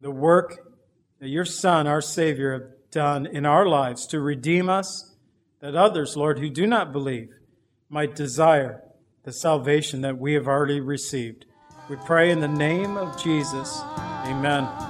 the 0.00 0.10
work 0.10 0.74
that 1.20 1.28
your 1.28 1.44
Son, 1.44 1.86
our 1.86 2.00
Savior, 2.00 2.52
have 2.52 2.90
done 2.90 3.26
in 3.26 3.46
our 3.46 3.66
lives 3.66 4.06
to 4.08 4.20
redeem 4.20 4.68
us, 4.68 5.14
that 5.60 5.76
others, 5.76 6.16
Lord, 6.16 6.38
who 6.38 6.50
do 6.50 6.66
not 6.66 6.92
believe, 6.92 7.28
might 7.88 8.16
desire 8.16 8.82
the 9.24 9.32
salvation 9.32 10.00
that 10.00 10.18
we 10.18 10.32
have 10.34 10.48
already 10.48 10.80
received. 10.80 11.44
We 11.88 11.96
pray 11.96 12.30
in 12.30 12.40
the 12.40 12.48
name 12.48 12.96
of 12.96 13.22
Jesus. 13.22 13.80
Amen. 14.24 14.89